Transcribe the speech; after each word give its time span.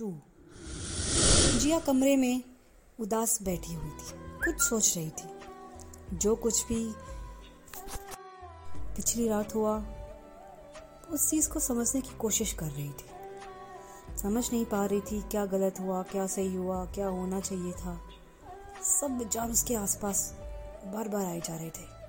To 0.00 0.14
जिया 1.58 1.78
कमरे 1.78 2.16
में 2.16 2.44
उदास 3.00 3.42
बैठी 3.42 3.74
हुई 3.74 3.90
थी। 3.90 4.12
कुछ 4.44 4.62
सोच 4.62 4.96
रही 4.96 5.10
थी। 5.10 5.40
जो 6.16 6.36
कुछ 6.36 6.66
भी 6.66 6.94
पिछली 8.96 9.28
रात 9.28 9.54
हुआ, 9.54 9.84
उस 11.10 11.30
चीज़ 11.30 11.50
को 11.50 11.60
समझने 11.60 12.00
की 12.00 12.16
कोशिश 12.16 12.52
कर 12.52 12.66
रही 12.66 12.88
थी। 12.88 13.04
समझ 14.18 14.52
नहीं 14.52 14.64
पा 14.64 14.86
रही 14.86 15.00
थी 15.00 15.22
क्या 15.22 15.46
गलत 15.46 15.80
हुआ, 15.80 16.02
क्या 16.02 16.26
सही 16.26 16.54
हुआ, 16.54 16.84
क्या 16.84 17.06
होना 17.06 17.40
चाहिए 17.40 17.72
था। 17.72 18.00
सब 19.00 19.18
विचार 19.18 19.50
उसके 19.50 19.74
आसपास 19.74 20.36
बार 20.86 21.08
बार 21.08 21.24
आए 21.24 21.40
जा 21.40 21.56
रहे 21.56 21.70
थे। 21.70 22.00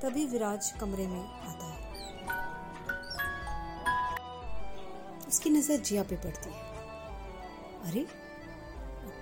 तभी 0.00 0.26
विराज 0.26 0.72
कमरे 0.80 1.06
में 1.06 1.39
उसकी 5.30 5.50
नज़र 5.50 5.76
जिया 5.76 6.02
पे 6.02 6.16
पड़ती 6.16 6.50
है। 6.50 6.60
अरे, 7.82 8.06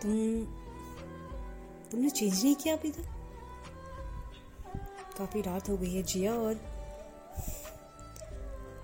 तुम, 0.02 0.44
तुमने 1.90 2.10
चेंज 2.10 2.44
नहीं 2.44 2.54
किया 2.54 2.76
अभी 2.76 2.90
तक? 2.90 3.06
काफ़ी 5.18 5.40
रात 5.40 5.68
हो 5.68 5.76
गई 5.76 5.94
है 5.94 6.02
जिया 6.02 6.34
और 6.34 6.54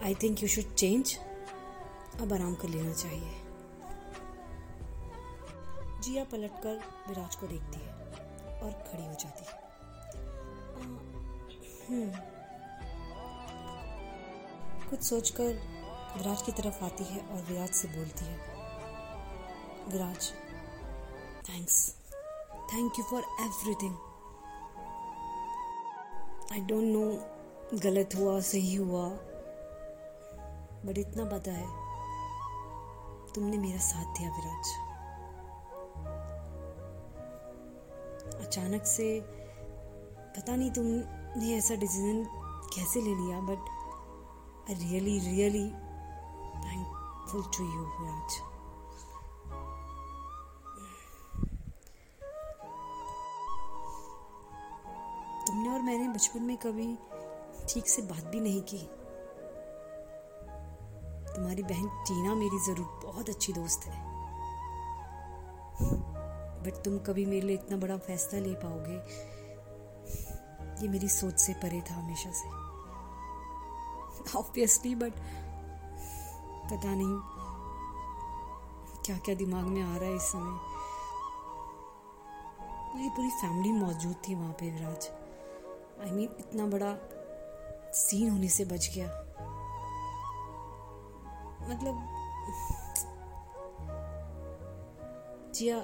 I 0.02 0.14
think 0.14 0.42
you 0.42 0.48
should 0.48 0.74
change 0.74 1.19
अब 2.20 2.33
आराम 2.33 2.55
कर 2.55 2.69
लेना 2.69 2.92
चाहिए। 2.92 3.41
जिया 6.02 6.25
पलटकर 6.25 6.77
विराज 7.09 7.34
को 7.34 7.47
देखती 7.47 7.80
है 7.80 7.92
और 8.61 8.72
खड़ी 8.72 9.06
हो 9.06 9.12
जाती 9.12 9.45
है। 9.45 9.62
हम्म। 11.88 12.11
कुछ 14.91 15.03
सोचकर 15.03 15.73
विराज 16.17 16.43
की 16.43 16.53
तरफ़ 16.53 16.84
आती 16.84 17.05
है 17.05 17.20
और 17.20 17.41
विराज 17.48 17.70
से 17.75 17.89
बोलती 17.89 18.25
है, 18.25 18.37
Viraj 19.93 20.31
thanks 21.48 21.79
thank 22.73 22.98
you 22.98 23.05
for 23.05 23.23
everything 23.41 23.95
I 26.53 26.61
don't 26.61 26.84
know 26.87 27.79
गलत 27.81 28.15
हुआ, 28.17 28.39
सही 28.43 28.75
हुआ 28.75 29.09
बट 30.87 30.98
इतना 30.98 31.25
पता 31.27 31.53
है, 31.53 31.67
तुमने 33.34 33.59
मेरा 33.59 33.78
साथ 33.83 34.19
दिया 34.19 34.31
विराज. 34.31 34.67
अचानक 38.47 38.84
से, 38.87 39.09
पता 40.37 40.56
नहीं 40.56 40.71
तुमने 40.71 41.56
ऐसा 41.56 41.75
डिसीज़न 41.77 42.25
कैसे 42.75 43.01
ले 43.01 43.15
लिया 43.15 43.41
but 43.49 43.73
I 44.71 44.75
really 44.81 45.19
really 45.21 45.67
thankful 46.56 47.42
to 47.56 47.64
you 47.64 47.83
Viraj 47.83 48.41
तुमने 55.47 55.69
और 55.69 55.82
मैंने 55.82 56.08
बचपन 56.08 56.42
में 56.42 56.56
कभी 56.56 56.86
ठीक 57.69 57.88
से 57.88 58.02
बात 58.02 58.25
भी 58.25 58.41
नहीं 58.41 58.60
की। 58.62 58.78
तुम्हारी 61.34 61.62
बहन 61.62 61.88
टीना 62.08 62.34
मेरी 62.34 62.58
ज़रूर 62.64 63.00
बहुत 63.05 63.28
अच्छी 63.28 63.52
दोस्त 63.52 63.86
है। 63.86 64.02
बट 66.64 66.82
तुम 66.84 66.98
कभी 66.98 67.25
मेरे 67.27 67.47
लिए 67.47 67.56
इतना 67.56 67.77
बड़ा 67.77 67.97
फैसला 67.98 68.41
ले 68.41 68.55
पाओगे? 68.55 68.97
ये 70.82 70.88
मेरी 70.88 71.08
सोच 71.08 71.38
से 71.38 71.52
परे 71.55 71.80
था 71.80 71.94
हमेशा 71.94 72.30
से। 72.32 72.48
ऑब्वियसली 74.38 74.94
बट 74.94 75.12
पता 76.64 76.94
नहीं 76.94 77.16
क्या 79.04 79.16
क्या 79.19 79.34
दिमाग 79.34 79.64
में 79.64 79.82
आ 79.82 79.97
रहा 79.97 80.08
है 80.08 80.16
इस 80.16 80.22
समय। 80.22 80.58
मेरी 82.97 83.08
पूरी 83.08 83.30
फैमिली 83.30 83.72
मौजूद 83.72 84.16
थी 84.28 84.34
वहाँ 84.34 84.52
पे 84.52 84.70
Viraj. 84.70 85.08
I 86.00 86.08
I 86.08 86.12
mean 86.12 86.28
mean, 86.28 86.38
इतना 86.38 86.66
बड़ा 86.66 86.97
सीन 87.92 88.30
होने 88.30 88.48
से 88.48 88.64
बच 88.64 88.91
गया। 88.94 89.08
मतलब 91.70 91.94
जिया 95.54 95.76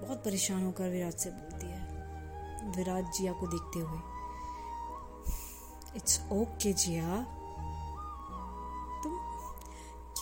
बहुत 0.00 0.18
परेशान 0.24 0.64
होकर 0.64 0.88
विराज 0.88 1.14
से 1.14 1.30
बोलती 1.30 1.66
है 1.66 2.72
विराज 2.76 3.04
जिया 3.18 3.32
को 3.32 3.46
देखते 3.46 3.78
हुए 3.78 3.98
इट्स 5.96 6.20
ओके 6.32 6.72
जिया। 6.72 7.08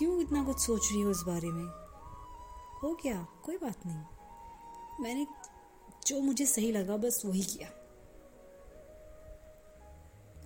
क्यों 0.03 0.21
इतना 0.21 0.45
कुछ 0.45 0.59
सोच 0.59 0.93
रही 0.93 1.01
हो 1.01 1.11
इस 1.11 1.21
बारे 1.21 1.49
में? 1.49 1.65
हो 2.83 2.95
गया, 2.95 3.27
कोई 3.45 3.57
बात 3.57 3.87
नहीं। 3.87 4.05
मैंने 5.01 5.27
जो 6.07 6.21
मुझे 6.21 6.47
सही 6.47 6.73
लगा, 6.73 6.97
बस 6.97 7.23
वही 7.27 7.43
किया। 7.43 7.69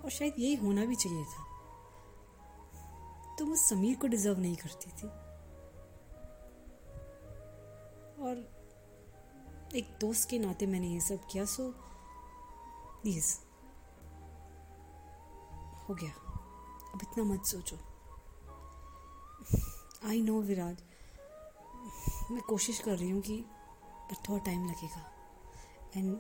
और 0.04 0.10
शायद 0.10 0.34
यही 0.38 0.54
होना 0.54 0.84
भी 0.84 0.96
चाहिए 0.96 1.24
था। 1.24 1.44
तुम 3.38 3.52
उस 3.52 3.68
समीर 3.68 3.98
को 3.98 4.06
डिजर्व 4.06 4.38
नहीं 4.38 4.56
करती 4.56 4.90
थी। 4.90 5.06
और 8.22 8.36
एक 9.74 9.98
दोस्त 10.00 10.30
के 10.30 10.38
नाते 10.38 10.66
मैंने 10.66 10.88
ये 10.88 11.00
सब 11.00 11.26
किया, 11.30 11.44
सो 11.44 11.72
प्लीज़ 13.02 13.38
हो 15.88 15.94
गया। 15.94 16.12
अब 16.94 16.98
इतना 17.02 17.24
मत 17.24 17.44
सोचो। 17.44 17.95
आई 20.06 20.22
नो 20.22 20.40
विराज 20.40 20.82
मैं 22.30 22.40
कोशिश 22.42 22.78
कर 22.78 22.96
रही 22.98 23.10
हूँ 23.10 23.22
कि 23.22 23.44
पर 23.84 24.14
थोड़ा 24.14 24.44
टाइम 24.44 24.66
लगेगा। 24.66 25.12
एंड 25.96 26.18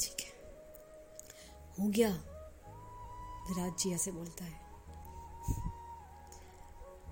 ठीक 0.00 0.20
है। 0.20 0.32
हो 1.80 1.88
गया। 1.88 2.08
विराज 3.48 3.78
जी 3.78 3.92
ऐसे 3.92 4.12
बोलता 4.12 4.44
है। 4.44 4.60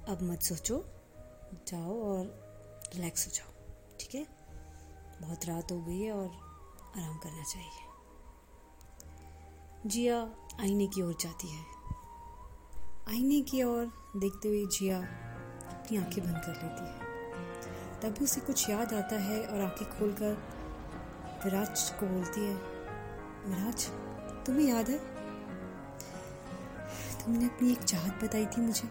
अब 0.08 0.19
मत 0.22 0.42
सोचो। 0.42 0.84
जाओ 1.69 2.03
और 2.03 2.26
रिलैक्स 2.94 3.26
हो 3.26 3.32
जाओ। 3.32 3.53
ठीक 4.00 4.14
है? 4.14 4.26
बहुत 5.22 5.44
रात 5.44 5.72
हो 5.72 5.81
गई 5.81 6.00
है 6.00 6.12
और 6.12 6.28
आराम 6.97 7.19
करना 7.19 7.42
चाहिए। 7.42 7.87
जिया 9.87 10.22
आईने 10.60 10.87
की 10.87 11.03
ओर 11.03 11.16
जाती 11.20 11.48
है। 11.48 11.78
आईने 13.10 13.41
की 13.41 13.62
ओर 13.62 13.84
देखते 14.16 14.48
हुए 14.48 14.64
जिया 14.66 14.96
अपनी 14.98 15.96
आँखें 15.98 16.24
बंद 16.24 16.41
कर 16.44 16.52
लेती 16.52 16.84
है। 16.84 18.00
तभी 18.00 18.24
उसे 18.24 18.41
कुछ 18.41 18.69
याद 18.70 18.92
आता 18.94 19.16
है 19.16 19.38
और 19.46 19.60
आँखें 19.60 19.86
खोलकर 19.91 20.32
विराज 21.44 21.91
को 21.91 22.06
बोलती 22.06 22.41
है, 22.41 22.54
विराज, 23.46 23.86
तुम्हें 24.46 24.66
याद 24.69 24.88
है? 24.88 24.98
तुमने 27.24 27.44
अपनी 27.44 27.70
एक 27.72 27.82
चाहत 27.82 28.24
बताई 28.24 28.46
थी 28.46 28.60
मुझे 28.60 28.88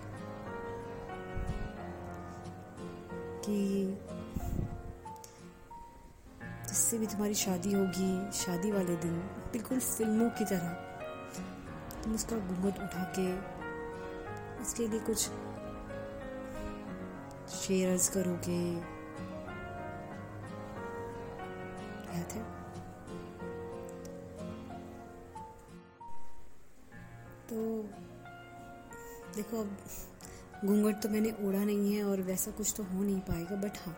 कि 3.46 3.58
जिससे 6.68 6.98
भी 6.98 7.08
तुम्हारी 7.08 7.34
शादी 7.34 7.74
होगी, 7.74 8.32
शादी 8.32 8.72
वाले 8.72 8.96
दिन, 8.96 9.20
बिल्कुल 9.52 9.80
फ़िल्मों 9.80 10.30
की 10.30 10.46
तरह, 10.46 10.74
तुम 12.04 12.16
उसका 12.16 12.38
घूंघट 12.38 12.80
उठा 12.80 13.04
के 13.20 13.57
उसके 14.62 14.88
लिए 14.88 15.00
कुछ 15.00 15.30
शेयर्स 17.56 18.10
करोगे? 18.10 18.62
तो 27.50 27.58
देखो, 29.36 29.58
अब 29.58 29.70
घूंघट 30.66 31.02
तो 31.04 31.10
मैंने 31.10 31.32
ओढ़ा 31.42 31.64
नहीं 31.64 31.94
है 31.94 32.04
और 32.04 32.22
वैसा 32.22 32.52
कुछ 32.52 32.74
तो 32.78 32.84
हो 32.84 33.04
नहीं 33.04 33.20
पाएगा 33.20 33.56
बट 33.56 33.78
हाँ 33.78 33.96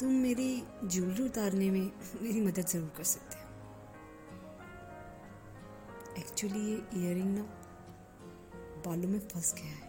तुम 0.00 0.12
मेरी 0.22 0.62
ज्वेलरी 0.84 1.22
उतारने 1.24 1.70
में 1.70 1.90
मेरी 2.22 2.40
मदद 2.40 2.66
ज़रूर 2.66 2.90
कर 2.96 3.04
सकते 3.04 3.36
हो। 3.38 3.44
एक्चुअली 6.18 6.60
ये 6.70 6.76
इयरिंग 6.96 7.30
ना 7.38 7.44
बालों 8.88 9.08
में 9.08 9.18
फंस 9.28 9.54
गया 9.54 9.72
है। 9.72 9.86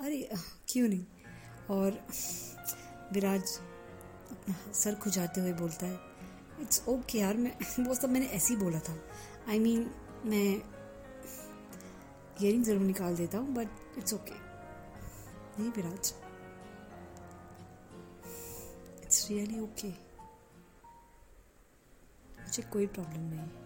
अरे 0.00 0.28
क्यों 0.68 0.88
नहीं? 0.88 1.04
और 1.70 1.90
विराज 3.12 3.58
अपना 4.30 4.54
सर 4.74 4.94
खुजाते 5.02 5.40
हुए 5.40 5.52
बोलता 5.54 5.86
है 5.86 6.14
इट्स 6.62 6.80
ओके 6.80 6.94
okay 6.96 7.20
यार 7.20 7.36
मैं 7.36 7.84
वो 7.84 7.94
सब 7.94 8.10
मैंने 8.10 8.26
ऐसे 8.26 8.54
ही 8.54 8.60
बोला 8.60 8.78
था। 8.88 8.94
आई 9.48 9.56
I 9.56 9.62
मीन 9.62 9.82
mean, 9.82 10.26
मैं 10.26 10.48
इयरिंग 12.40 12.64
ज़रूर 12.64 12.82
निकाल 12.82 13.16
देता 13.16 13.38
हूँ 13.38 13.54
बट 13.54 13.98
इट्स 13.98 14.14
ओके 14.14 14.34
नहीं 15.58 15.70
विराज 15.72 16.12
इट्स 19.02 19.28
रियली 19.30 19.60
ओके 19.60 19.88
मुझे 22.40 22.62
कोई 22.72 22.86
प्रॉब्लम 22.88 23.22
नहीं। 23.30 23.65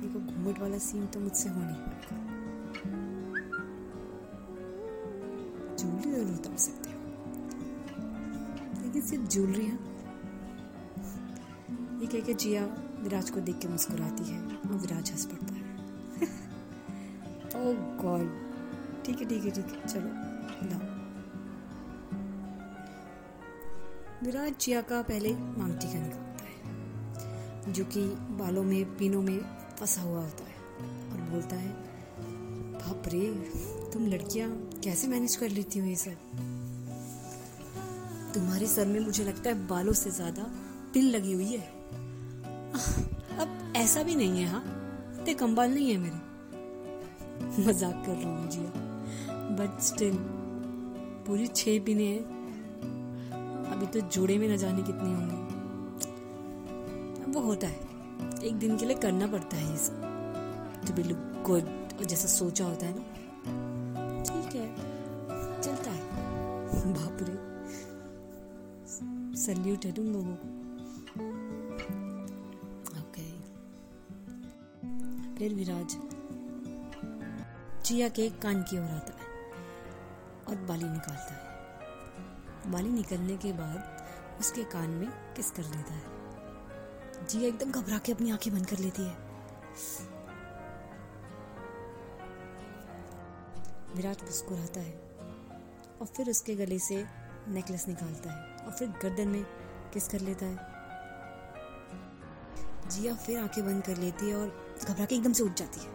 देखो 0.00 0.20
घूमट 0.20 0.58
वाला 0.58 0.78
सीन 0.78 1.06
तो 1.06 1.20
मुझसे 1.20 1.48
हो 1.48 1.60
नहीं। 1.60 1.74
पाएगा 1.76 2.24
ज्वेलरी 5.76 6.10
ज़रूर 6.10 6.34
उतार 6.34 6.56
सकते 6.56 6.90
हो। 6.90 6.96
लेकिन 8.82 9.02
सिर्फ़ 9.02 9.24
ज्वेलरी 9.24 9.64
है। 9.64 9.78
ये 12.00 12.06
कह 12.06 12.20
के 12.20 12.34
जिया 12.34 12.64
विराज 13.00 13.30
को 13.30 13.40
देख 13.40 13.58
के 13.58 13.68
मुस्कुराती 13.68 14.24
है 14.24 14.40
और 14.40 14.76
विराज 14.76 15.10
हंस 15.10 15.24
पड़ता 15.26 15.54
है। 15.54 15.62
ओह 17.56 17.74
गॉड 18.02 18.26
ठीक 19.04 19.20
है 19.20 19.28
ठीक 19.28 19.44
है 19.44 19.50
ठीक 19.50 19.66
है। 19.66 19.86
चलो, 19.86 20.08
लाओ। 20.68 20.94
विराज 24.24 24.54
जिया 24.60 24.80
का 24.82 25.02
पहले 25.02 25.32
मांग 25.34 25.74
टीका 25.74 25.98
निकालता 25.98 26.44
है, 26.44 27.72
जो 27.72 27.84
कि 27.84 28.00
बालों 28.38 28.62
में, 28.62 28.96
पीनों 28.96 29.22
में 29.22 29.40
फंसा 29.76 30.02
हुआ 30.02 30.20
होता 30.20 30.44
है 30.44 30.54
और 31.12 31.20
बोलता 31.30 31.56
है, 31.56 31.68
बाप 32.72 33.02
रे, 33.08 33.20
तुम 33.92 34.06
लड़कियाँ 34.06 34.50
कैसे 34.84 35.08
मैनेज 35.08 35.36
कर 35.36 35.48
लेती 35.48 35.78
हो 35.78 35.86
ये 35.86 35.96
सब? 35.96 36.16
तुम्हारे 38.34 38.66
सर 38.66 38.86
में 38.86 39.00
मुझे 39.00 39.24
लगता 39.24 39.50
है 39.50 39.66
बालों 39.66 39.92
से 39.92 40.10
ज़्यादा 40.10 40.42
पिन 40.94 41.04
लगी 41.04 41.32
हुई 41.32 41.44
है। 41.44 41.60
अब 43.38 43.72
ऐसा 43.76 44.02
भी 44.02 44.14
नहीं 44.14 44.40
है 44.40 44.46
हाँ? 44.46 44.62
इतने 45.20 45.34
कम 45.34 45.54
बाल 45.54 45.70
नहीं 45.70 45.90
है 45.90 45.96
मेरे। 45.96 46.18
मज़ाक 47.66 48.02
कर 48.06 48.12
रहा 48.12 48.38
हूँ 48.38 48.50
जिया। 48.50 48.70
बट 49.58 49.80
स्टिल 49.80 50.16
पूरी 51.26 51.46
छह 51.46 51.78
पिने 51.84 52.06
हैं। 52.06 52.24
अभी 53.72 53.86
तो 53.86 54.00
जोड़े 54.08 54.38
में 54.38 54.48
न 54.48 54.56
जाने 54.56 54.82
कितनी 54.82 55.12
होंगी। 55.12 55.40
वो 57.32 57.40
होता 57.40 57.66
है। 57.66 57.85
एक 58.46 58.58
दिन 58.58 58.76
के 58.76 58.86
लिए 58.86 58.96
करना 58.96 59.26
पड़ता 59.26 59.56
है 59.56 59.70
ये 59.70 59.76
सब। 59.76 60.02
टू 60.86 60.92
बी 60.92 61.02
लुक 61.02 61.18
गुड 61.18 62.06
जैसा 62.06 62.28
सोचा 62.28 62.64
होता 62.64 62.86
है 62.86 62.94
ना। 62.98 63.04
ठीक 64.22 64.54
है, 64.54 64.76
चलता 65.62 65.90
है। 65.90 66.10
बाप 66.92 67.18
रे। 67.20 67.56
सल्यूट 69.36 69.84
है 69.84 69.92
तुम 69.92 70.04
लोगों 70.04 70.34
को। 70.34 70.56
फिर 75.38 75.54
विराज। 75.54 75.96
जिया 77.86 78.08
के 78.08 78.30
कान 78.30 78.62
की 78.62 78.78
ओर 78.78 78.84
आता 78.84 79.12
है 79.12 79.52
और 80.48 80.56
बाली 80.56 80.84
निकालता 80.84 81.34
है। 81.34 81.40
बाली 82.72 82.88
निकलने 82.88 83.36
के 83.36 83.52
बाद 83.52 84.06
उसके 84.40 84.64
कान 84.64 84.90
में 84.90 85.08
किस 85.36 85.50
कर 85.50 85.62
लेता 85.62 85.94
है? 85.94 86.15
जिया 87.30 87.48
एकदम 87.48 87.70
घबरा 87.72 87.98
के 87.98 88.12
अपनी 88.12 88.30
आँखें 88.30 88.52
बंद 88.54 88.66
कर 88.66 88.78
लेती 88.78 89.02
है। 89.02 89.16
विराट 93.96 94.22
मुस्कुराता 94.22 94.80
है 94.80 94.92
और 96.00 96.06
फिर 96.06 96.30
उसके 96.30 96.54
गले 96.54 96.78
से 96.78 97.06
नेकलेस 97.48 97.88
निकालता 97.88 98.32
है 98.32 98.56
और 98.56 98.72
फिर 98.72 98.88
गर्दन 99.02 99.28
में 99.28 99.44
किस 99.92 100.08
कर 100.08 100.20
लेता 100.20 100.46
है। 100.46 100.74
जिया 102.90 103.14
फिर 103.16 103.38
आँखें 103.38 103.64
बंद 103.66 103.82
कर 103.82 103.96
लेती 103.96 104.28
है 104.28 104.36
और 104.36 104.76
घबरा 104.88 105.04
के 105.04 105.14
एकदम 105.14 105.32
से 105.32 105.42
उठ 105.42 105.52
जाती 105.52 105.80
है। 105.80 105.90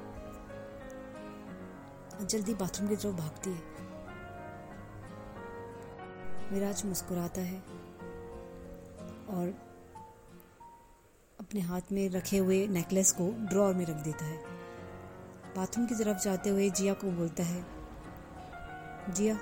और 2.20 2.26
जल्दी 2.26 2.54
बाथरूम 2.54 2.90
की 2.90 2.96
तरफ़ 2.96 3.16
भागती 3.16 3.50
है। 3.50 3.62
विराज 6.52 6.86
मुस्कुराता 6.86 7.42
है 7.42 7.60
और 9.30 9.71
अपने 11.52 11.62
हाथ 11.62 11.82
में 11.92 12.10
रखे 12.10 12.38
हुए 12.38 12.68
नेकलेस 12.68 13.12
को 13.12 13.32
ड्रॉर 13.32 13.74
में 13.74 13.86
रख 13.86 13.96
देता 13.96 14.26
है। 14.26 14.38
बाथरूम 15.56 15.88
की 15.88 15.96
तरफ़ 15.96 16.24
जाते 16.24 16.50
हुए 16.50 16.70
जिया 16.70 16.94
को 16.94 17.12
बोलता 17.12 17.44
है, 17.44 17.66
जिया, 19.14 19.36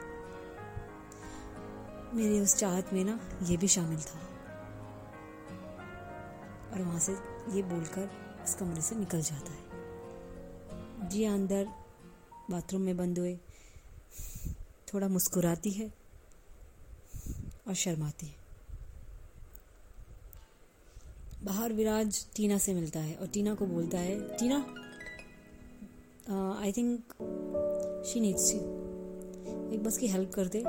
मेरी 2.14 2.40
उस 2.42 2.56
चाहत 2.56 2.94
में 2.94 3.04
ना 3.04 3.20
ये 3.44 3.58
भी 3.58 3.68
शामिल 3.68 4.00
था। 4.00 4.20
और 6.74 6.82
वहाँ 6.82 7.00
से 7.00 7.12
ये 7.50 7.64
बोलकर 7.64 8.10
इस 8.44 8.56
कमरे 8.56 8.82
से 8.82 8.96
निकल 8.96 9.22
जाता 9.22 9.52
है। 9.52 9.64
जिया 11.10 11.34
अंदर 11.34 11.68
बाथरूम 12.52 12.82
में 12.82 12.98
बंद 12.98 13.20
हुए, 13.20 13.40
थोड़ा 14.94 15.08
मुस्कुराती 15.08 15.72
है 15.72 15.94
और 17.68 17.74
शर्माती 17.74 18.28
है। 18.28 18.39
बाहर 21.44 21.74
विराज 21.74 22.26
टीना 22.36 22.58
से 22.58 22.74
मिलता 22.74 23.00
है 23.00 23.16
और 23.16 23.28
टीना 23.28 23.54
को 23.56 23.66
बोलता 23.66 23.98
है 23.98 24.20
Tina 24.38 24.58
I 26.62 26.72
think 26.72 27.14
she 28.08 28.20
needs 28.20 28.54
you 28.54 28.60
एक 29.74 29.84
बस 29.84 29.98
की 29.98 30.08
हेल्प 30.08 30.32
कर 30.34 30.48
दे। 30.48 30.60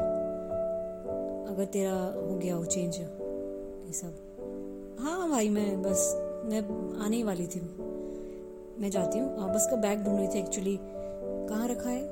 अगर 1.50 1.64
तेरा 1.64 1.92
हो 1.92 2.36
गया 2.38 2.54
हो। 2.54 2.64
चेंज 2.64 2.96
ये 2.96 3.92
सब। 3.92 4.96
हाँ 5.00 5.28
भाई 5.30 5.48
मैं 5.48 5.82
बस 5.82 6.12
मैं 6.44 6.60
आने 7.04 7.16
ही 7.16 7.22
वाली 7.22 7.46
थी। 7.46 7.60
मैं 8.80 8.90
जाती 8.90 9.18
हूँ। 9.18 9.52
बस 9.54 9.66
का 9.70 9.76
बैग 9.76 10.04
ढूंढ 10.04 10.18
रही 10.18 10.28
थी 10.28 10.38
एक्चुअली 10.38 10.78
कहाँ 10.80 11.68
रखा 11.68 11.90
है? 11.90 12.04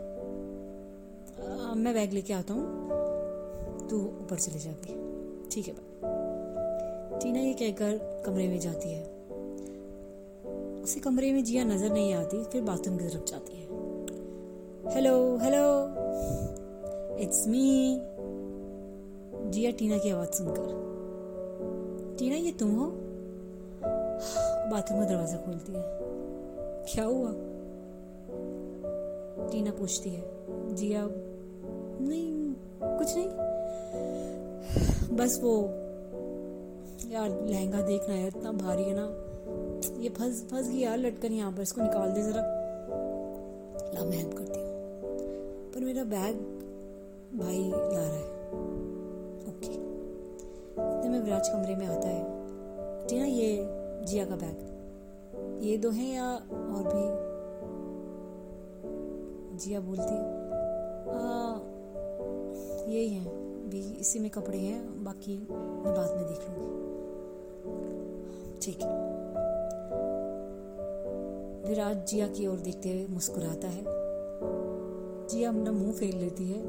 आ, 1.60 1.74
मैं 1.74 1.94
बैग 1.94 2.12
लेके 2.12 2.32
आता 2.32 2.54
हूँ। 2.54 3.88
तू 3.88 4.00
ऊपर 4.00 4.36
चले 4.36 4.58
जाएगी। 4.58 5.48
ठीक 5.50 5.68
है 5.68 5.74
टीना 7.22 7.38
ये 7.38 7.52
कहकर 7.52 8.22
कमरे 8.26 8.48
में 8.48 8.60
जाती 8.60 8.92
है। 8.92 9.04
उसे 10.82 11.00
कमरे 11.00 11.32
में 11.32 11.44
जिया 11.44 11.64
नज़र 11.64 11.90
नहीं 11.90 12.14
आती, 12.14 12.44
फिर 12.44 12.62
बाथरूम 12.62 12.96
की 12.96 13.04
तरफ़ 13.04 13.24
जाती 13.24 13.52
है। 13.52 13.66
Hello 14.94 15.36
hello. 15.36 15.88
It's 17.18 17.48
me 17.48 17.98
Jiya 19.50 19.70
Tina 19.70 19.98
की 19.98 20.10
आवाज़ 20.10 20.28
सुनकर। 20.28 20.68
टीना, 22.18 22.36
ये 22.36 22.52
तुम 22.52 22.70
हो? 22.70 22.90
बाथरूम 24.70 25.00
का 25.00 25.06
दरवाज़ा 25.06 25.36
खोलती 25.36 25.72
है। 25.72 25.82
क्या 26.94 27.04
हुआ? 27.04 27.32
टीना 29.50 29.70
पूछती 29.70 30.10
है। 30.10 30.22
जिया, 30.74 31.08
नहीं, 32.00 32.54
कुछ 32.98 33.16
नहीं। 33.16 33.28
बस 35.16 35.40
वो 35.42 35.68
यार, 37.06 37.28
लहंगा 37.28 37.80
देखना 37.82 38.14
है 38.14 38.26
इतना 38.26 38.52
भारी 38.52 38.82
है 38.82 38.94
ना। 38.96 39.06
ये 40.02 40.08
फंस 40.08 40.42
फंस 40.50 40.68
गई 40.68 40.78
यार 40.78 40.98
लटकन 40.98 41.32
यहाँ 41.32 41.52
पर, 41.52 41.62
इसको 41.62 41.80
निकाल 41.80 42.10
दे 42.10 42.22
जरा। 42.22 42.42
ला 43.94 44.04
मैं 44.04 44.16
हेल्प 44.16 44.34
करती 44.38 44.60
हूँ। 44.60 44.66
पर 45.74 45.80
मेरा 45.80 46.04
बैग 46.04 46.36
भाई 47.38 47.62
ला 47.70 47.78
रहा 47.92 48.02
है। 48.02 48.22
ओके 49.48 49.74
तो 50.76 51.08
मैं 51.08 51.20
विराज 51.20 51.48
कमरे 51.48 51.76
में 51.76 51.86
आता 51.86 52.08
है। 52.08 53.06
टीना 53.08 53.24
ये 53.24 53.68
जिया 54.04 54.24
का 54.24 54.36
बैग 54.36 55.62
ये 55.62 55.76
दो 55.78 55.90
हैं 55.90 56.14
या 56.14 56.34
और 56.34 56.82
भी? 56.84 57.06
जिया 59.58 59.80
बोलती 59.80 60.14
यही 62.92 63.08
है। 63.08 63.24
भी 63.68 63.80
इसी 64.00 64.18
में 64.18 64.30
कपड़े 64.30 64.58
हैं, 64.58 65.04
बाकी 65.04 65.36
मैं 65.38 65.94
बाद 65.94 66.16
में 66.16 66.26
देख 66.26 66.48
लूँगी। 66.48 66.87
ठीक 68.62 68.80
है। 68.80 69.08
विराट 71.68 72.06
जिया 72.06 72.28
की 72.28 72.46
ओर 72.46 72.58
देखते 72.58 72.88
हुए 72.88 73.06
मुस्कुराता 73.06 73.68
है। 73.68 73.84
जिया 75.26 75.48
अपना 75.48 75.72
मुँह 75.72 75.92
फेर 75.92 76.14
लेती 76.14 76.52
है। 76.52 76.62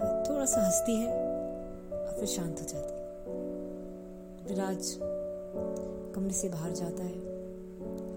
थोड़ा 0.00 0.44
सा 0.44 0.64
हंसती 0.64 0.96
है 0.96 1.12
और 1.92 2.14
फिर 2.18 2.26
शांत 2.26 2.60
हो 2.60 2.66
जाती 2.68 2.92
है। 2.92 3.00
विराज 4.48 4.98
कमरे 6.14 6.32
से 6.32 6.48
बाहर 6.48 6.70
जाता 6.70 7.02
है 7.02 7.18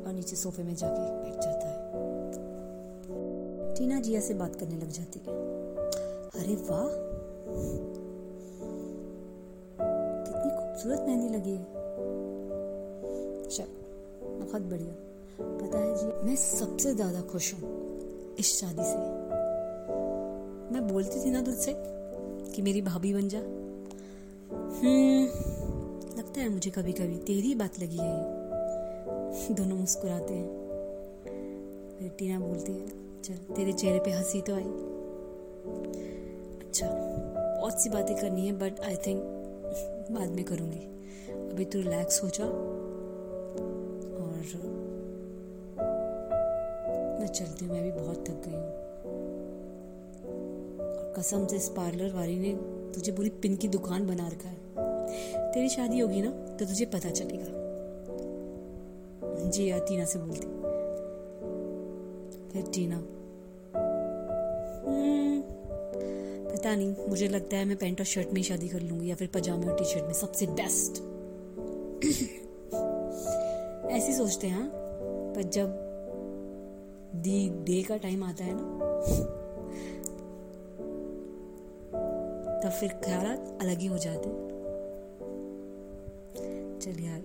और 0.06 0.14
नीचे 0.14 0.36
सोफे 0.36 0.64
में 0.64 0.76
जाके 0.76 1.24
बैठ 1.24 1.34
जाता 1.34 1.68
है। 1.68 1.84
टीना 3.76 4.00
जिया 4.00 4.22
से 4.22 4.34
बात 4.34 4.56
करने 4.56 4.76
लग 4.76 4.90
जाती 4.90 5.20
है। 5.20 5.26
अरे 6.28 6.56
वाह! 6.56 6.88
कितनी 10.28 10.52
खूबसूरत 10.52 11.00
मेहंदी 11.08 11.36
लगी 11.36 11.56
है। 11.56 11.83
बहुत 14.44 14.62
बढ़िया। 14.62 14.94
पता 15.40 15.78
है 15.78 15.96
जी, 15.96 16.26
मैं 16.26 16.36
सबसे 16.36 16.94
ज़्यादा 16.96 17.22
खुश 17.22 17.54
हूँ 17.54 18.36
इस 18.40 18.60
शादी 18.60 18.84
से। 18.84 18.98
मैं 20.74 20.88
बोलती 20.88 21.26
थी 21.26 21.32
ना 21.32 21.42
तुझसे 21.42 21.74
कि 22.56 22.62
मेरी 22.62 22.82
भाभी 22.82 23.14
बन 23.14 23.28
जा। 23.30 23.40
हम्म 24.78 25.26
लगता 26.20 26.42
है 26.42 26.50
मुझे 26.50 26.72
कभी 26.72 26.92
कभी 26.92 27.18
तेरी 27.18 27.56
बात 27.56 27.80
लगी 27.80 27.98
है। 27.98 28.42
दोनों 29.52 29.78
मुस्कुराते 29.78 30.34
हैं। 30.34 30.48
फिर 32.00 32.10
टीना 32.10 32.40
बोलती 32.40 32.72
है, 32.72 32.88
चल, 33.22 33.34
तेरे 33.56 33.74
चेहरे 33.74 34.00
पे 34.00 34.12
हँसी 34.12 34.42
तो 34.42 34.56
आई। 34.56 34.64
अच्छा 36.64 36.88
बहुत 37.62 37.82
सी 37.82 37.90
बातें 37.90 38.16
करनी 38.16 38.48
है 38.48 38.54
बट 38.54 38.80
आई 38.80 38.96
थिंक 38.96 39.24
बाद 40.12 40.30
में 40.30 40.44
करूँगी। 40.46 40.86
अभी 41.52 41.66
तो 41.66 41.80
रिलैक्स 41.80 42.24
हो 42.24 42.30
जा। 42.30 42.73
चलती 47.34 47.66
हूँ 47.66 47.74
मैं 47.74 47.84
भी 47.84 47.92
बहुत 47.92 48.30
थक 48.30 48.44
गई 48.48 48.56
हूँ। 48.56 48.72
कसम 51.14 51.46
से 51.48 51.56
इस 51.56 51.70
पार्लर 51.70 52.14
वाली 52.14 52.40
ने 52.40 52.54
तुझे 52.94 53.12
पूरी 53.12 53.30
पिन 53.30 53.56
की 53.56 53.68
दुकान 53.68 54.08
बना 54.08 54.28
रखा 54.28 54.50
है। 54.50 55.52
तेरी 55.52 55.70
शादी 55.70 56.00
होगी 56.00 56.22
ना 56.22 56.30
तो 56.30 56.66
तुझे 56.66 56.86
पता 56.86 57.10
चलेगा। 57.10 57.62
जी 59.50 59.70
यार 59.70 59.80
टीना 59.80 60.06
से 60.06 60.20
बोलती। 60.20 60.48
फिर 62.54 62.72
टीना 62.74 62.96
हम्म, 64.86 65.42
पता 66.52 66.76
नहीं 66.76 66.96
मुझे 67.10 67.28
लगता 67.28 67.58
है 67.58 67.66
मैं 67.66 67.78
पैंट 67.78 68.00
और 68.00 68.06
शर्ट 68.06 68.28
में 68.28 68.36
ही 68.36 68.44
शादी 68.44 68.68
कर 68.68 68.82
लूँगी 68.82 69.10
या 69.10 69.16
फिर 69.16 69.30
पजामे 69.34 69.68
और 69.68 69.78
टी 69.78 69.86
शर्ट 69.86 70.04
में 70.04 70.14
सबसे 70.14 70.46
बेस्ट 70.46 70.92
ऐसी 73.92 74.14
सोचते 74.14 74.48
हैं 74.48 74.56
हाँ? 74.56 74.70
पर 75.36 75.44
जब 75.44 75.83
दी 77.24 77.38
डे 77.64 77.82
का 77.84 77.98
टाइम 77.98 78.24
आता 78.24 78.44
है 78.44 78.54
ना। 78.54 78.64
तब 82.64 82.70
फिर 82.70 82.90
ख्याल 83.06 83.26
अलग 83.62 83.80
ही 83.80 83.88
हो 83.88 83.98
जाते 83.98 84.30
चल 86.80 87.04
यार। 87.04 87.20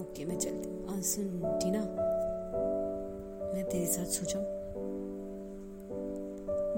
ओके 0.00 0.24
मैं 0.24 0.38
चलती 0.38 0.68
हूँ। 0.68 1.02
सुन, 1.02 1.28
टीना। 1.60 1.80
मैं 3.54 3.64
तेरे 3.64 3.86
साथ 3.86 4.04
सोचा 4.04 4.38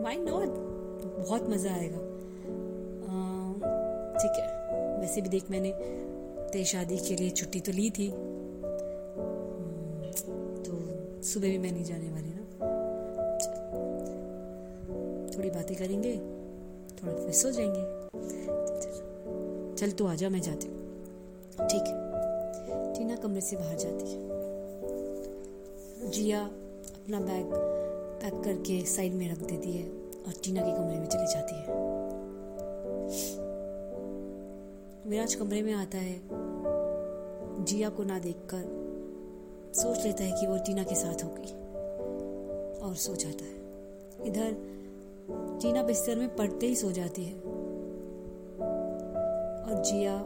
वाई 0.03 0.17
नॉट 0.17 0.51
बहुत 1.19 1.49
मज़ा 1.51 1.73
आएगा। 1.73 1.99
ठीक 4.15 4.39
है। 4.39 4.47
वैसे 5.01 5.21
भी 5.21 5.29
देख 5.29 5.51
मैंने 5.51 5.73
तेरी 6.53 6.65
शादी 6.65 6.97
के 6.99 7.17
लिए 7.17 7.31
छुट्टी 7.31 7.61
तो 7.61 7.73
ली 7.73 7.91
थी। 7.91 8.09
सुबह 11.23 11.49
भी 11.49 11.59
मैं 11.59 11.73
नहीं 11.73 11.85
जाने 11.85 12.11
वाली 12.11 12.29
ना। 12.29 12.43
थोड़ी 15.39 15.51
बातें 15.51 15.77
करेंगे, 15.77 16.17
थोड़ा 16.97 17.13
फिर 17.13 17.33
सो 17.33 17.51
जाएँगे। 17.51 18.03
चल 19.77 19.91
तू 19.91 20.07
आ 20.07 20.15
जा, 20.15 20.29
मैं 20.29 20.41
जाती 20.41 20.67
हूँ। 20.67 20.77
ठीक 21.69 21.83
है। 21.83 22.13
टीना 22.95 23.17
कमरे 23.17 23.41
से 23.41 23.57
बाहर 23.57 23.77
जाती 23.77 24.13
है। 24.13 24.33
जिया 26.11 26.41
अपना 26.43 27.21
बैग 27.21 27.47
पैक 28.23 28.45
करके 28.45 28.85
साइड 28.85 29.13
में 29.13 29.33
रख 29.33 29.39
देती 29.39 29.73
है 29.73 29.89
और 30.27 30.33
टीना 30.45 30.61
के 30.63 30.77
कमरे 30.77 30.99
में 30.99 31.07
चली 31.07 31.27
जाती 31.27 31.55
है। 31.55 31.67
विराज 35.11 35.35
कमरे 35.35 35.63
में 35.63 35.73
आता 35.73 35.99
है। 35.99 36.21
जिया 37.65 37.89
को 37.89 38.05
ना 38.05 38.19
देखकर 38.19 38.82
सोच 39.75 40.05
लेता 40.05 40.25
है 40.25 40.41
कि 40.41 40.47
वो 40.47 40.59
टीना 40.59 40.85
के 40.85 40.95
साथ 40.95 41.25
होगी। 41.25 41.63
और 42.81 42.95
सो 42.97 43.17
जाता 43.17 43.45
है। 43.45 43.57
इधर, 44.27 44.57
टीना 45.63 45.83
बिस्तर 45.83 46.17
में 46.17 46.37
पड़ते 46.37 46.67
ही 46.67 46.77
सो 46.77 46.93
जाती 46.93 47.25
है। 47.25 47.35
और 49.65 49.83
जिया 49.85 50.21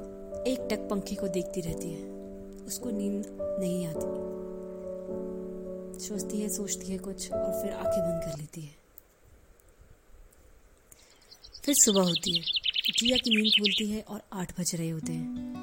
एक 0.47 0.69
टक 0.71 0.89
पंखे 0.89 1.15
को 1.15 1.29
देखती 1.29 1.61
रहती 1.61 1.91
है। 1.91 2.11
उसको 2.67 2.91
नींद 2.91 3.39
नहीं 3.41 3.87
आती। 3.87 4.27
सोचती 6.01 6.41
है 6.41 6.49
सोचती 6.49 6.87
है 6.87 6.99
कुछ, 6.99 7.33
और 7.33 7.63
फिर 7.63 7.73
आँखें 7.73 8.03
बंद 8.03 8.23
कर 8.23 8.39
लेती 8.39 8.61
है। 8.61 8.77
फिर 11.65 11.75
सुबह 11.75 12.03
होती 12.03 12.39
है। 12.39 12.45
जिया 12.99 13.17
की 13.17 13.43
नींद 13.43 13.53
खुलती 13.53 13.91
है 13.91 14.03
और 14.03 14.23
आठ 14.33 14.61
बज 14.61 14.75
रहे 14.75 14.91
होते 14.91 15.13
हैं। 15.13 15.57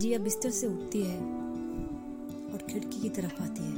जिया 0.00 0.18
बिस्तर 0.18 0.50
से 0.50 0.66
उठती 0.66 1.00
है 1.02 1.18
और 2.52 2.66
खिड़की 2.70 3.00
की 3.00 3.08
तरफ़ 3.08 3.42
आती 3.42 3.62
है। 3.62 3.72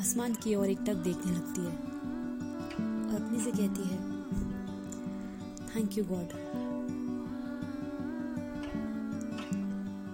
आसमान 0.00 0.34
की 0.34 0.54
ओर 0.54 0.70
एक 0.70 0.80
टक 0.80 0.96
देखने 1.04 1.32
लगती 1.32 1.60
है 1.60 1.72
और 3.06 3.22
अपने 3.22 3.38
से 3.44 3.50
कहती 3.50 3.88
है 3.88 3.98
थैंक 5.68 5.98
यू 5.98 6.04
गॉड 6.04 6.28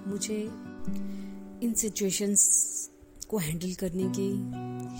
मुझे 0.08 0.40
इन 1.62 1.74
सिचुएशंस 1.76 2.42
को 3.30 3.38
हैंडल 3.38 3.74
करने 3.74 4.12
की 4.18 4.30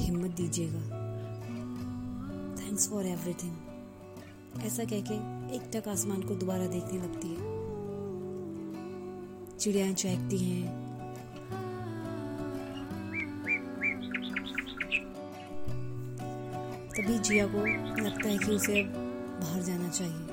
हिम्मत 0.04 0.36
दीजिएगा। 0.36 0.82
थैंक्स 2.56 2.88
फॉर 2.90 3.06
एवरीथिंग 3.06 4.62
ऐसा 4.62 4.84
कह 4.84 5.00
के 5.10 5.14
एक 5.56 5.70
टक 5.74 5.88
आसमान 5.88 6.22
को 6.22 6.34
दोबारा 6.34 6.66
देखने 6.66 6.98
लगती 6.98 7.28
है। 7.28 7.53
चिड़ियाएँ 9.64 9.94
चहकती 9.94 10.38
हैं। 10.38 10.68
तभी 16.90 17.18
जिया 17.18 17.46
को 17.46 17.58
लगता 18.02 18.28
है 18.28 18.38
कि 18.38 18.50
उसे 18.52 18.82
बाहर 18.82 19.62
जाना 19.62 19.88
चाहिए, 19.88 20.26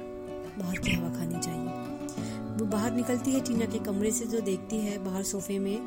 बाहर 0.60 0.78
की 0.78 0.92
हवा 0.92 1.10
खानी 1.10 1.40
चाहिए। 1.40 2.58
वो 2.58 2.66
बाहर 2.66 2.92
निकलती 2.92 3.32
है, 3.32 3.42
टीना 3.42 3.66
के 3.66 3.80
कमरे 3.80 4.12
से 4.12 4.26
जो 4.26 4.42
देखती 4.42 4.78
है, 4.78 4.98
बाहर 5.06 5.24
सोफे 5.24 5.60
में 5.60 5.80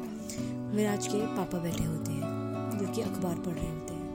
विराज 0.77 1.07
के 1.07 1.27
पापा 1.27 1.59
बैठे 1.59 1.85
होते 1.85 2.13
हैं, 2.13 2.23
जो 2.79 2.93
कि 2.93 3.01
अखबार 3.01 3.35
पढ़ 3.35 3.55
रहे 3.55 3.69
होते 3.69 3.95
हैं। 3.95 4.09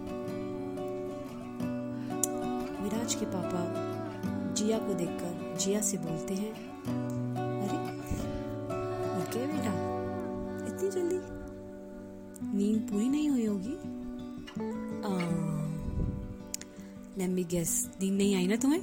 विराज 2.83 3.15
के 3.15 3.25
पापा 3.25 3.61
जिया 4.53 4.77
को 4.77 4.93
देखकर 4.93 5.57
जिया 5.57 5.81
से 5.81 5.97
बोलते 5.97 6.33
हैं 6.33 6.69
ओके 9.29 9.47
बेटा। 9.47 9.71
इतनी 10.67 10.89
जल्दी? 10.89 11.17
नींद 12.57 12.89
पूरी 12.91 13.09
नहीं 13.09 13.29
हुई 13.29 13.45
होगी? 13.45 13.75
लेट 17.19 17.47
गेस 17.47 17.73
नींद 18.01 18.13
नहीं 18.13 18.35
आई 18.35 18.47
ना 18.47 18.55
तुम्हें? 18.55 18.81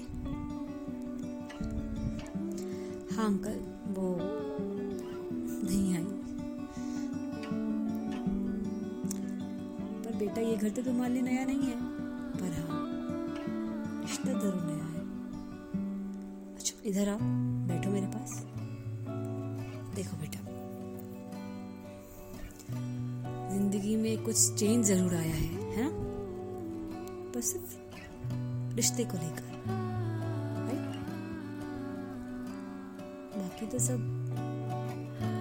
हाँ 3.16 3.26
अंकल, 3.26 3.58
वो 3.88 4.16
नहीं 5.66 5.94
आई। 5.96 6.04
पर 10.04 10.16
बेटा, 10.16 10.40
ये 10.40 10.56
घर 10.56 10.70
तो 10.70 10.82
तुम्हारे 10.82 11.12
लिए 11.14 11.22
नया 11.22 11.44
नहीं 11.44 11.62
है। 11.62 11.76
पर 12.32 12.50
हाँ 12.60 12.84
रिश्ता 14.02 14.32
ज़रूर 14.32 14.62
नया 14.64 14.84
है। 14.84 15.00
अच्छा 16.54 16.88
इधर 16.88 17.08
आओ, 17.08 17.18
बैठो 17.68 17.90
मेरे 17.90 18.06
पास। 18.06 18.45
कुछ 24.26 24.38
चेंज 24.54 24.84
ज़रूर 24.86 25.14
आया 25.14 25.34
है 25.34 25.48
है 25.72 25.82
ना? 25.82 25.90
पर 27.34 27.40
सिर्फ़ 27.48 27.74
रिश्ते 28.76 29.04
को 29.04 29.18
लेकर 29.18 29.44
बाकी 33.36 33.66
तो 33.66 33.78
सब 33.78 34.00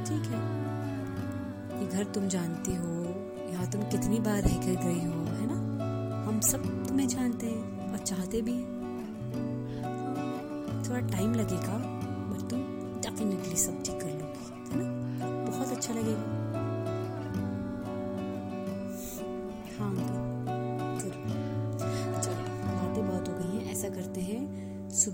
ठीक 0.08 0.30
है। 0.32 0.42
ये 1.80 1.88
घर 1.88 2.04
तुम 2.14 2.28
जानती 2.28 2.76
हो, 2.76 2.94
यहाँ 3.52 3.70
तुम 3.72 3.82
कितनी 3.90 4.20
बार 4.20 4.42
रह 4.44 4.58
कर 4.58 4.76
गई 4.84 5.04
हो, 5.06 5.24
है 5.32 5.48
ना? 5.48 5.58
हम 6.28 6.40
सब 6.52 6.62
तुम्हें 6.88 7.08
जानते 7.08 7.48
हैं 7.48 7.92
और 7.92 7.98
चाहते 8.00 8.42
भी 8.42 8.54
हैं। 8.54 8.70
थोड़ा 10.84 11.00
टाइम 11.10 11.34
लगेगा 11.34 11.78
बट 12.30 12.50
तुम 12.50 12.60
डेफिनेटली 13.02 13.58
सब 13.58 13.84
ठीक 13.86 14.00
कर 14.02 14.12
लोगी, 14.12 14.46
है 14.70 14.76
ना? 14.78 14.88
बहुत 15.46 15.78
अच्छा 15.78 15.94
लगेगा। 15.94 16.35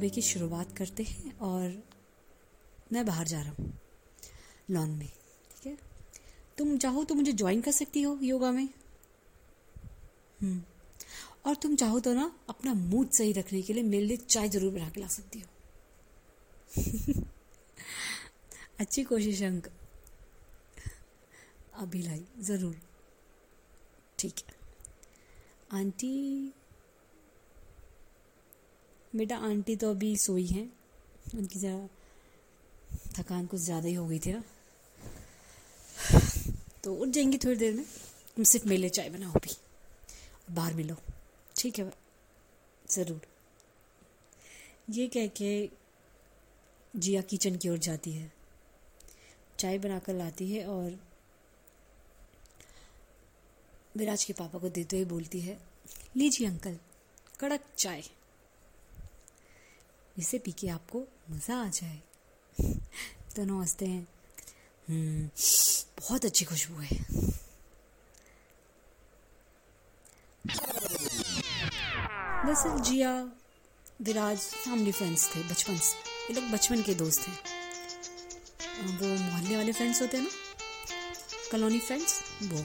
सुबह 0.02 0.10
की 0.10 0.22
शुरुआत 0.22 0.78
करते 0.78 1.04
हैं 1.04 1.38
और 1.38 1.84
मैं 2.94 3.06
बाहर 3.06 3.28
जा 3.28 3.42
रहा 3.42 3.54
हूँ, 3.60 3.74
लॉन 4.72 4.90
में, 4.90 5.08
ठीक 5.08 5.66
है? 5.66 5.78
तुम 6.58 6.78
चाहो 6.78 7.04
तो 7.04 7.16
मुझे 7.16 7.32
ज्वाइन 7.32 7.62
कर 7.62 7.72
सकती 7.72 8.02
हो 8.02 8.20
योगा 8.22 8.52
में। 8.52 8.70
हम्म। 10.42 10.62
और 11.46 11.56
तुम 11.56 11.76
चाहो 11.76 12.00
तो 12.00 12.14
ना 12.14 12.36
अपना 12.50 12.74
मूड 12.74 13.10
सही 13.10 13.32
रखने 13.32 13.62
के 13.62 13.74
लिए 13.74 13.84
मेरे 13.84 14.06
लिए 14.06 14.18
चाय 14.18 14.50
ज़रूर 14.50 14.74
बना 14.74 14.90
के 14.90 15.02
ला 15.02 15.08
सकती 15.08 15.40
हो। 15.40 15.48
अच्छी 18.80 19.04
कोशिश 19.04 19.44
अंक 19.44 19.68
अभी 21.74 22.02
लाई, 22.02 22.26
ज़रूर। 22.40 22.82
ठीक 24.20 24.40
है। 24.40 24.54
आंटी 25.80 26.54
बेटा 29.14 29.38
आंटी 29.40 29.76
तो 29.76 29.90
अभी 29.92 30.16
सोई 30.18 30.46
हैं। 30.46 30.72
उनकी 31.36 31.60
ज़रा 31.60 31.88
थकान 33.18 33.46
कुछ 33.46 33.62
ज़्यादा 33.62 33.88
ही 33.88 33.94
हो 33.94 34.06
गई 34.08 34.20
थी 34.20 34.34
ना। 34.34 34.44
तो 36.84 36.94
उठ 36.96 37.10
जाएँगी 37.10 37.38
थोड़ी 37.38 37.56
देर 37.56 37.74
में। 37.74 37.84
तुम 38.36 38.44
सिर्फ़ 38.44 38.68
मेले 38.68 38.90
चाय 38.90 39.10
बनाओ 39.10 39.32
भी 39.34 39.56
बाहर 40.52 40.74
मिलो। 40.74 40.96
ठीक 41.56 41.80
है, 41.80 41.92
ज़रूर। 42.86 43.22
ये 44.90 45.08
कह 45.08 45.28
के 45.38 45.70
जिया 46.94 47.22
किचन 47.22 47.56
की 47.56 47.70
ओर 47.70 47.78
जाती 47.80 48.12
है। 48.12 48.32
चाय 49.60 49.78
बनाकर 49.80 50.14
लाती 50.14 50.52
है 50.52 50.66
और 50.68 50.98
विराज 53.98 54.24
के 54.24 54.34
पापा 54.34 54.60
को 54.60 54.70
देते 54.70 54.98
हुए 54.98 55.06
बोलती 55.06 55.40
है, 55.42 55.58
लीजिए 56.18 56.48
अंकल, 56.48 56.78
कड़क 57.40 57.64
चाय। 57.78 58.04
इसे 60.18 60.40
पी 60.40 60.52
के 60.52 60.68
आपको 60.68 61.08
मज़ा 61.32 61.62
आ 61.62 61.68
जाए। 61.68 62.02
दोनों 63.36 63.60
हँसते 63.60 63.86
हैं। 63.86 64.08
हम्म, 64.90 65.30
बहुत 66.00 66.26
अच्छी 66.26 66.46
खुशबू 66.46 66.80
है। 66.80 67.06
दरअसल 72.46 72.80
जिया 72.80 73.32
विराज 74.02 74.38
फैमिली 74.38 74.92
फ्रेंड्स 74.92 75.36
थे 75.36 75.44
बचपन 75.44 75.78
से। 75.78 75.96
ये 76.34 76.42
लोग 76.42 76.52
बचपन 76.52 76.82
के 76.82 76.94
दोस्त 76.94 77.28
थे। 77.28 77.32
वो 78.84 79.24
मोहल्ले 79.24 79.58
वाले 79.58 79.72
फ्रेंड्स 79.72 80.02
होते 80.02 80.18
हैं 80.18 80.24
ना? 80.24 80.30
Colony 81.52 81.80
friends? 81.80 82.22
वो। 82.44 82.62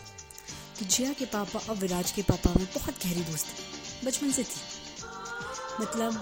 तो 0.78 0.84
जिया 0.84 1.12
के 1.12 1.24
पापा 1.24 1.58
और 1.58 1.76
विराज 1.76 2.10
के 2.10 2.22
पापा 2.22 2.54
में 2.54 2.66
बहुत 2.74 2.94
गहरी 2.94 3.20
दोस्ती। 3.20 4.06
बचपन 4.06 4.32
से 4.32 4.44
थी। 4.44 4.60
मतलब 5.80 6.12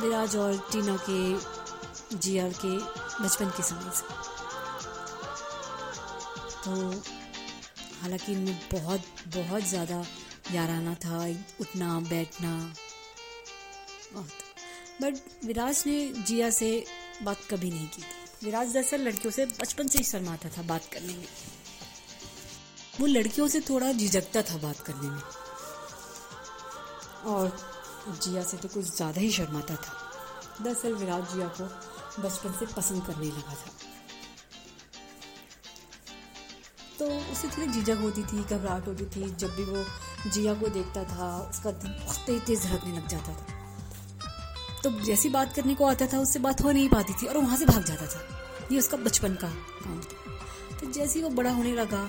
विराज 0.00 0.36
और 0.36 0.56
टीना 0.72 0.96
के 1.08 2.16
जिया 2.16 2.48
के 2.64 2.76
बचपन 3.22 3.50
के 3.50 3.62
समय 3.62 3.90
से। 3.94 4.02
तो 6.64 6.90
हालाँकि 8.02 8.32
इनमें 8.32 8.58
बहुत 8.72 9.00
बहुत 9.36 9.62
ज़्यादा 9.62 10.04
याराना 10.52 10.94
था, 10.94 11.18
उठना, 11.60 11.98
बैठना, 12.00 12.74
बहुत। 14.14 14.30
बट 15.02 15.14
विराज 15.44 15.82
ने 15.86 16.12
जिया 16.22 16.50
से 16.50 16.70
बात 17.22 17.38
कभी 17.50 17.70
नहीं 17.70 17.88
की 17.88 18.02
थी। 18.02 18.44
विराज 18.44 18.72
दरअसल 18.72 19.00
लड़कियों 19.00 19.32
से 19.32 19.46
बचपन 19.60 19.88
से 19.88 19.98
ही 19.98 20.04
शर्माता 20.04 20.48
था 20.48 20.62
बात 20.62 20.84
करने 20.92 21.12
में। 21.12 21.26
वो 23.00 23.06
लड़कियों 23.06 23.48
से 23.48 23.60
थोड़ा 23.60 23.92
झिझकता 23.92 24.42
था 24.42 24.56
बात 24.56 24.80
करने 24.80 25.08
में। 25.10 25.22
और 27.26 27.48
जिया 28.08 28.42
से 28.42 28.56
तो 28.56 28.68
कुछ 28.68 28.84
ज़्यादा 28.86 29.20
ही 29.20 29.30
शर्माता 29.30 29.74
था। 29.76 29.92
दरअसल 30.62 30.94
विराट 30.94 31.32
जिया 31.32 31.48
को 31.58 31.64
बचपन 32.22 32.52
से 32.58 32.66
पसंद 32.66 33.06
करने 33.06 33.26
लगा 33.26 33.54
था। 33.54 33.72
तो 36.98 37.06
उसे 37.32 37.48
थोड़ी 37.48 37.66
झिझक 37.66 38.00
होती 38.00 38.22
थी, 38.22 38.42
घबराहट 38.44 38.86
होती 38.88 39.04
थी। 39.06 39.30
जब 39.30 39.54
भी 39.56 39.64
वो 39.64 39.84
जिया 40.30 40.54
को 40.54 40.68
देखता 40.68 41.04
था, 41.04 41.28
उसका 41.50 41.70
दिल 41.72 41.90
बहुत 41.90 42.26
तेज 42.26 42.42
तेज 42.46 42.64
धड़कने 42.66 42.96
लग 42.96 43.06
जाता 43.08 43.32
था। 43.32 43.46
तो 44.82 44.90
जैसी 45.00 45.28
बात 45.28 45.54
करने 45.56 45.74
को 45.74 45.86
आता 45.86 46.06
था, 46.06 46.18
उससे 46.18 46.38
बात 46.38 46.62
हो 46.62 46.70
नहीं 46.70 46.88
पाती 46.88 47.12
थी 47.12 47.26
और 47.26 47.36
वहाँ 47.38 47.56
से 47.56 47.66
भाग 47.66 47.84
जाता 47.84 48.06
था। 48.06 48.20
ये 48.72 48.78
उसका 48.78 48.96
बचपन 48.96 49.34
का 49.34 49.48
काम 49.84 50.00
था। 50.00 50.76
तो 50.80 50.90
जैसे 50.92 51.18
ही 51.18 51.24
वो 51.24 51.30
बड़ा 51.30 51.50
होने 51.50 51.72
लगा, 51.72 52.08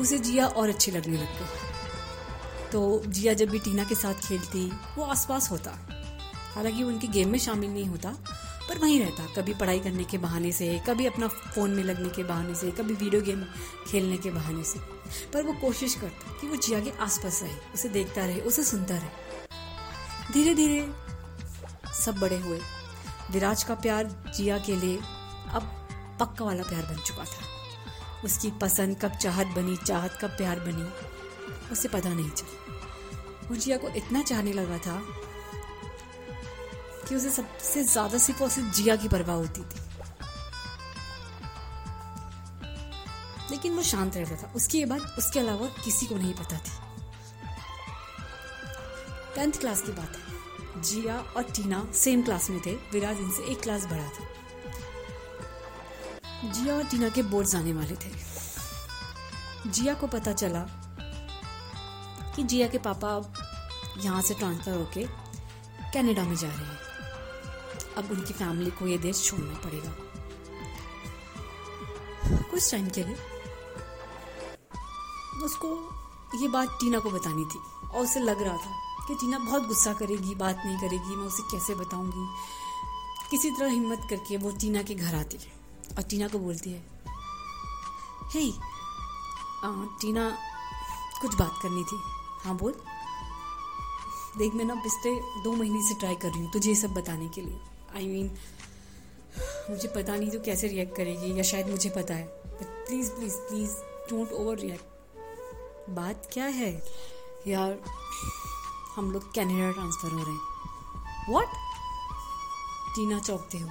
उसे 0.00 0.18
जिया 0.18 0.46
और 0.46 0.68
अच्छी 0.68 0.90
लगने 0.90 1.16
लग 1.16 1.38
गई। 1.38 1.69
तो 2.72 3.02
जिया 3.06 3.34
जब 3.34 3.48
भी 3.48 3.58
टीना 3.58 3.84
के 3.84 3.94
साथ 3.94 4.14
खेलती, 4.14 4.72
वो 4.96 5.04
आसपास 5.04 5.50
होता। 5.50 5.70
हालाँकि 6.54 6.82
उनके 6.82 7.06
गेम 7.06 7.28
में 7.28 7.38
शामिल 7.38 7.70
नहीं 7.70 7.84
होता, 7.84 8.16
पर 8.68 8.78
वहीं 8.78 9.00
रहता। 9.00 9.26
कभी 9.36 9.54
पढ़ाई 9.54 9.80
करने 9.80 10.04
के 10.04 10.18
बहाने 10.18 10.52
से, 10.52 10.82
कभी 10.88 11.06
अपना 11.06 11.28
फ़ोन 11.28 11.70
में 11.70 11.84
लगने 11.84 12.08
के 12.08 12.22
बहाने 12.22 12.54
से, 12.54 12.70
कभी 12.70 12.94
वीडियो 12.94 13.22
गेम 13.22 13.44
खेलने 13.86 14.16
के 14.16 14.30
बहाने 14.30 14.64
से। 14.64 14.80
पर 15.32 15.42
वो 15.42 15.52
कोशिश 15.52 15.94
करता 15.94 16.40
कि 16.40 16.46
वो 16.46 16.56
जिया 16.56 16.80
के 16.80 16.90
आसपास 16.90 17.42
रहे, 17.42 17.52
उसे 17.74 17.88
देखता 17.88 18.24
रहे, 18.24 18.40
उसे 18.40 18.64
सुनता 18.64 18.96
रहे। 18.96 19.08
धीरे 20.32 20.54
धीरे 20.54 20.90
सब 22.04 22.14
बड़े 22.14 22.38
हुए। 22.38 22.60
विराज 23.30 23.62
का 23.62 23.74
प्यार 23.74 24.32
जिया 24.36 24.58
के 24.58 24.76
लिए 24.76 24.96
अब 25.48 25.88
पक्का 26.20 26.44
वाला 26.44 26.62
प्यार 26.62 26.82
बन 26.82 26.96
चुका 26.96 27.24
था। 27.24 27.60
उसकी 28.24 28.50
पसंद 28.50 29.00
कब 29.02 29.10
चाहत 29.10 29.46
बनी, 29.46 29.76
चाहत 29.76 30.18
कब 30.20 30.28
प्यार 30.28 30.60
बनी। 30.60 31.10
उसे 31.72 31.88
पता 31.88 32.08
नहीं 32.08 32.30
चला। 32.30 33.48
वो 33.48 33.56
जिया 33.56 33.76
को 33.76 33.88
इतना 33.88 34.22
चाहने 34.22 34.52
लगा 34.52 34.78
था 34.78 35.02
कि 37.08 37.14
उसे 37.14 37.30
सबसे 37.30 37.84
ज़्यादा 37.84 38.18
सिर्फ़ 38.18 38.42
और 38.42 38.50
सिर्फ़ 38.50 38.74
जिया 38.74 38.96
की 38.96 39.08
परवाह 39.08 39.36
होती 39.36 39.60
थी। 39.60 39.80
लेकिन 43.50 43.76
वो 43.76 43.82
शांत 43.82 44.16
रहता 44.16 44.36
था। 44.36 44.52
उसकी 44.56 44.78
ये 44.78 44.84
बात 44.84 45.14
उसके 45.18 45.40
अलावा 45.40 45.66
किसी 45.84 46.06
को 46.06 46.14
नहीं 46.16 46.34
पता 46.34 46.58
थी। 46.58 46.70
टेंथ 49.34 49.52
क्लास 49.52 49.82
की 49.82 49.92
बात 49.92 50.16
है। 50.16 50.82
जिया 50.82 51.18
और 51.36 51.42
टीना 51.42 51.92
सेम 51.94 52.22
क्लास 52.22 52.50
में 52.50 52.60
थे। 52.66 52.72
विराज 52.92 53.18
इनसे 53.18 53.42
एक 53.42 53.60
क्लास 53.60 53.84
बड़ा 53.86 54.08
था। 54.08 54.24
जिया 56.52 56.74
और 56.74 56.84
टीना 56.84 57.08
के 57.08 57.22
बोर्ड 57.22 57.54
आने 57.54 57.72
वाले 57.72 57.94
थे। 57.94 58.10
जिया 59.66 59.94
को 59.94 60.06
पता 60.06 60.32
चला 60.32 60.79
कि 62.40 62.44
जिया 62.46 62.66
के 62.68 62.78
पापा 62.78 63.08
यहाँ 64.00 64.20
से 64.22 64.34
ट्रांसफ़र 64.34 64.72
होके 64.72 65.04
कनाडा 65.92 66.22
में 66.24 66.36
जा 66.36 66.48
रहे 66.48 66.66
हैं। 66.66 66.78
अब 67.96 68.10
उनकी 68.10 68.32
फैमिली 68.32 68.70
को 68.70 68.86
ये 68.86 68.98
देश 68.98 69.22
छोड़ना 69.24 69.54
पड़ेगा। 69.54 69.90
कुछ 72.50 72.70
टाइम 72.70 72.88
के 72.88 73.02
लिए। 73.04 73.16
उसको 75.44 75.68
ये 76.40 76.48
बात 76.48 76.68
टीना 76.80 76.98
को 76.98 77.10
बतानी 77.10 77.44
थी 77.44 77.58
और 77.88 78.04
उसे 78.04 78.20
लग 78.20 78.42
रहा 78.42 78.56
था 78.56 79.04
कि 79.06 79.14
टीना 79.14 79.38
बहुत 79.38 79.66
गुस्सा 79.66 79.92
करेगी 79.92 80.34
बात 80.34 80.62
नहीं 80.66 80.78
करेगी 80.78 81.16
मैं 81.16 81.26
उसे 81.26 81.42
कैसे 81.50 81.74
बताऊँगी। 81.74 82.26
किसी 83.30 83.50
तरह 83.50 83.70
हिम्मत 83.70 84.06
करके 84.10 84.36
वो 84.36 84.50
टीना 84.60 84.82
के 84.82 84.94
घर 84.94 85.14
आती 85.14 85.36
है 85.36 85.52
और 85.96 86.02
टीना 86.02 86.28
को 86.28 86.38
बोलती 86.38 86.72
है 86.72 86.80
हे 88.32 88.40
hey, 88.40 88.52
टीना 90.00 90.30
कुछ 91.20 91.34
बात 91.34 91.58
करनी 91.62 91.84
थी। 91.84 92.00
हाँ 92.44 92.56
बोल। 92.56 92.72
देख 94.38 94.54
मैं 94.54 94.64
ना 94.64 94.74
पिछले 94.74 95.14
दो 95.42 95.52
महीने 95.52 95.82
से 95.82 95.94
ट्राई 95.94 96.14
कर 96.14 96.28
रही 96.28 96.40
हूँ 96.40 96.52
तुझे 96.52 96.68
ये 96.68 96.74
सब 96.76 96.94
बताने 96.94 97.28
के 97.28 97.40
लिए। 97.40 97.58
आई 97.96 98.04
I 98.04 98.08
मीन 98.08 98.28
mean, 98.28 99.70
मुझे 99.70 99.88
पता 99.88 100.16
नहीं 100.16 100.30
तो 100.30 100.40
कैसे 100.40 100.68
रिएक्ट 100.68 100.96
करेगी 100.96 101.36
या 101.38 101.42
शायद 101.42 101.68
मुझे 101.70 101.90
पता 101.90 102.14
है। 102.14 102.24
But 102.46 102.86
please 102.86 103.10
please 103.10 103.34
please 103.48 103.72
don't 104.10 104.32
overreact 104.58 105.90
बात 105.90 106.28
क्या 106.32 106.44
है? 106.44 106.72
यार 107.46 107.78
हम 108.96 109.10
लोग 109.12 109.32
कैनेडा 109.34 109.70
ट्रांसफ़र 109.72 110.10
हो 110.10 110.22
रहे 110.22 110.32
हैं। 110.32 111.32
वॉट 111.32 111.48
टीना 112.94 113.18
चौंकते 113.18 113.58
हुए 113.58 113.70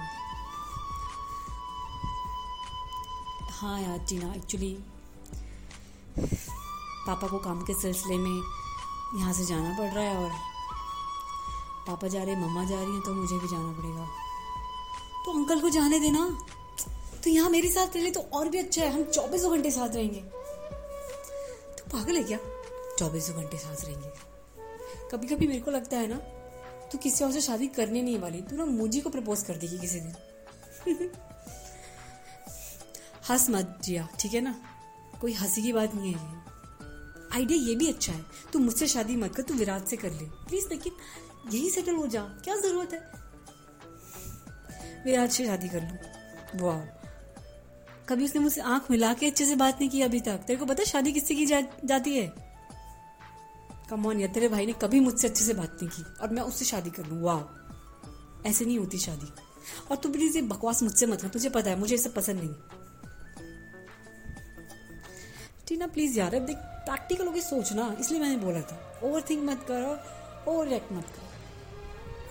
हाँ 3.50 3.80
यार 3.80 3.98
टीना 3.98 4.32
एक्चुअली 4.34 4.72
पापा 7.06 7.26
को 7.28 7.38
काम 7.38 7.62
के 7.62 7.74
सिलसिले 7.74 8.16
में 8.18 8.59
यहाँ 9.16 9.32
से 9.32 9.44
जाना 9.44 9.76
पड़ 9.78 9.88
रहा 9.88 10.04
है 10.04 10.16
और 10.16 10.30
पापा 11.86 12.08
जा 12.08 12.22
रहे, 12.22 12.36
मम्मा 12.36 12.64
जा 12.64 12.76
रही 12.76 12.92
हैं 12.92 13.00
तो 13.00 13.14
मुझे 13.14 13.38
भी 13.38 13.48
जाना 13.48 13.72
पड़ेगा। 13.72 14.06
तो 15.24 15.32
अंकल 15.32 15.60
को 15.60 15.70
जाने 15.70 16.00
देना। 16.00 16.46
तो 17.24 17.30
यहाँ 17.30 17.50
मेरे 17.50 17.68
साथ 17.68 17.96
रह 17.96 18.02
ले 18.02 18.10
तो 18.10 18.20
और 18.20 18.48
भी 18.48 18.58
अच्छा 18.58 18.82
है। 18.82 18.92
हम 18.92 19.04
चौबीसों 19.04 19.56
घंटे 19.56 19.70
साथ 19.70 19.88
रहेंगे। 19.88 20.20
तो 21.78 21.90
पागल 21.92 22.16
है 22.16 22.22
क्या? 22.22 22.38
चौबीसों 22.98 23.36
घंटे 23.36 23.58
साथ 23.58 23.84
रहेंगे। 23.84 24.08
कभी 25.12 25.26
कभी 25.26 25.46
मेरे 25.46 25.60
को 25.60 25.70
लगता 25.70 25.96
है 25.96 26.06
ना, 26.06 26.16
तू 26.88 26.98
किसी 26.98 27.24
और 27.24 27.32
से 27.32 27.40
शादी 27.40 27.66
करने 27.66 28.02
नहीं 28.02 28.18
वाली। 28.18 28.40
तू 28.40 28.56
ना 28.56 28.64
मुझे 28.64 29.00
को 29.00 29.10
प्रपोज 29.10 29.42
कर 29.42 29.56
देगी 29.56 29.78
किसी 29.78 30.00
दिन। 30.00 30.14
हंस 33.30 33.50
मत 33.50 33.78
जिया, 33.84 34.08
ठीक 34.20 34.34
है 34.34 34.40
ना? 34.40 34.54
कोई 35.20 35.32
हँसी 35.32 35.62
की 35.62 35.72
बात 35.72 35.94
नहीं 35.94 36.12
है 36.12 36.49
आइडिया 37.34 37.68
ये 37.68 37.74
भी 37.74 37.88
अच्छा 37.88 38.12
है। 38.12 38.24
तू 38.52 38.58
मुझसे 38.58 38.86
शादी 38.86 39.16
मत 39.16 39.34
कर 39.34 39.42
तू 39.42 39.54
विराट 39.54 39.84
से 39.84 39.96
कर 39.96 40.10
ले। 40.10 40.24
प्लीज़ 40.24 40.68
लेकिन 40.68 40.92
यही 41.50 41.70
सेटल 41.70 41.94
हो 41.94 42.06
जा। 42.06 42.22
क्या 42.22 42.56
ज़रूरत 42.56 42.92
है? 42.92 43.20
विराट 45.04 45.30
से 45.30 45.46
शादी 45.46 45.68
कर 45.68 45.80
लू। 45.80 46.20
वाह। 46.66 46.80
कभी 48.08 48.24
उसने 48.24 48.40
मुझसे 48.40 48.60
आँख 48.60 48.90
मिला 48.90 49.14
के 49.14 49.26
अच्छे 49.26 49.46
से 49.46 49.56
बात 49.56 49.80
नहीं 49.80 49.90
की 49.90 50.02
अभी 50.02 50.20
तक? 50.20 50.36
तेरे 50.36 50.58
को 50.58 50.66
पता 50.66 50.84
शादी 50.84 51.12
किससे 51.12 51.34
की 51.34 51.46
जा, 51.46 51.60
जाती 51.84 52.16
है? 52.16 52.34
कमॉन 53.90 54.20
या 54.20 54.28
तेरे 54.28 54.48
भाई 54.48 54.66
ने 54.66 54.72
कभी 54.72 55.00
मुझसे 55.00 55.28
अच्छे 55.28 55.44
से 55.44 55.54
बात 55.54 55.78
नहीं 55.82 55.88
की। 55.88 56.22
और 56.22 56.30
मैं 56.30 56.42
उससे 56.42 56.64
शादी 56.64 56.90
कर 56.90 57.06
लू। 57.06 57.20
वाह। 57.20 57.60
ऐसे 58.48 58.64
नहीं 58.64 58.78
होती 58.78 58.98
शादी। 58.98 59.32
और 59.90 59.96
तू 59.96 60.12
प्लीज़ 60.12 60.36
ये 60.36 60.42
बकवास 60.42 60.82
मुझसे 60.82 61.06
मत 61.06 61.22
कर। 61.22 61.28
तुझे 61.28 61.48
पता 61.48 61.70
है 61.70 61.78
मुझे 61.78 61.96
ये 61.96 62.02
सब 62.02 62.14
पसंद 62.14 62.40
नहीं। 62.40 62.54
टीना 65.68 65.86
प्लीज़ 65.86 66.18
यार 66.18 66.34
अब 66.34 66.42
देख 66.42 66.56
प्रैक्टिकल 66.80 67.26
होकर 67.26 67.40
सोचना। 67.42 67.94
इसलिए 68.00 68.20
मैंने 68.20 68.36
बोला 68.38 68.60
था 68.62 68.78
ओवर 69.04 69.22
थिंक 69.30 69.42
मत 69.44 69.64
करो 69.68 69.96
ओवर 70.46 70.66
रिएक्ट 70.68 70.92
मत 70.92 71.04
करो। 71.06 71.28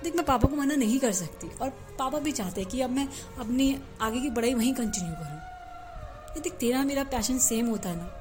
देख, 0.04 0.16
मैं 0.16 0.26
पापा 0.26 0.48
को 0.50 0.56
मना 0.56 0.76
नहीं 0.76 1.00
कर 1.00 1.12
सकती, 1.14 1.48
और 1.52 1.70
पापा 2.00 2.20
भी 2.20 2.32
चाहते 2.32 2.62
हैं 2.62 2.70
कि 2.70 2.82
अब 2.82 2.90
मैं 2.90 3.08
अपनी 3.40 3.76
आगे 4.02 4.22
की 4.22 4.30
पढ़ाई 4.32 4.54
वहीं 4.54 4.74
कंटिन्यू 4.74 5.14
करूँ। 5.14 6.42
देख, 6.42 6.54
तेरा 6.56 6.84
मेरा 6.84 7.04
पैशन 7.06 7.38
सेम 7.40 7.68
होता 7.68 7.90
है 7.90 7.98
ना 7.98 8.16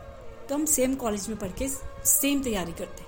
तो 0.49 0.55
हम 0.55 0.64
सेम 0.67 0.95
कॉलेज 0.97 1.29
में 1.29 1.38
पढ़ 1.38 1.51
के 1.53 1.69
सेम 2.07 2.43
तैयारी 2.43 2.73
करते 2.73 3.03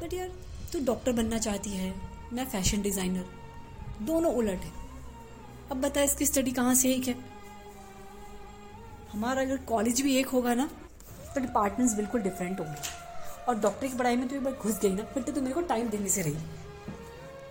बट 0.00 0.12
यार, 0.14 0.28
तू 0.72 0.84
डॉक्टर 0.84 1.12
बनना 1.12 1.38
चाहती 1.38 1.70
है, 1.70 1.94
मैं 2.32 2.44
फ़ैशन 2.46 2.82
डिज़ाइनर 2.82 3.24
दोनों 4.02 4.32
उलट 4.32 4.60
है। 4.60 4.72
अब 5.70 5.80
बता, 5.80 6.02
इसकी 6.02 6.26
स्टडी 6.26 6.50
कहाँ 6.52 6.74
से 6.74 6.92
एक 6.94 7.08
है? 7.08 7.14
हमारा 9.12 9.42
अगर 9.42 9.56
कॉलेज 9.66 10.00
भी 10.00 10.16
एक 10.16 10.26
होगा 10.28 10.54
ना 10.54 10.68
तो 11.38 11.46
डिपार्टमेंट्स 11.46 11.94
बिल्कुल 11.94 12.20
डिफरेंट 12.20 12.60
होंगे। 12.60 12.76
और 13.48 13.58
डॉक्टर 13.58 13.86
की 13.86 13.96
पढ़ाई 13.96 14.16
में 14.16 14.28
तो 14.28 14.36
एक 14.36 14.42
बार 14.44 14.52
घुस 14.52 14.78
गई 14.80 14.94
ना, 14.94 15.02
फिर 15.04 15.22
तो 15.22 15.32
तू 15.32 15.40
मेरे 15.40 15.54
को 15.54 15.60
टाइम 15.68 15.88
देने 15.88 16.08
से 16.08 16.22
रही। 16.22 16.36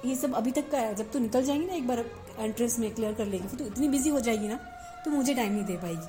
ये 0.06 0.15
सब 0.15 0.34
अभी 0.36 0.52
तक 0.52 0.69
का 0.71 0.78
है, 0.78 0.93
जब 0.95 1.12
तू 1.12 1.19
निकल 1.19 1.43
जाएगी 1.43 1.65
ना 1.65 1.73
एक 1.73 1.88
बार 1.88 2.00
एंट्रेंस 2.39 2.78
में 2.80 2.93
क्लियर 2.95 3.13
कर 3.13 3.26
लेगी, 3.26 3.47
फिर 3.47 3.60
तो 3.60 3.65
इतनी 3.65 3.88
बिज़ी 3.89 4.10
हो 4.10 4.19
जाएगी 4.19 4.47
ना 4.47 4.60
तो 5.06 5.12
मुझे 5.12 5.34
टाइम 5.34 5.54
नहीं 5.54 5.65
दे 5.65 5.78
पाएगी। 5.78 6.08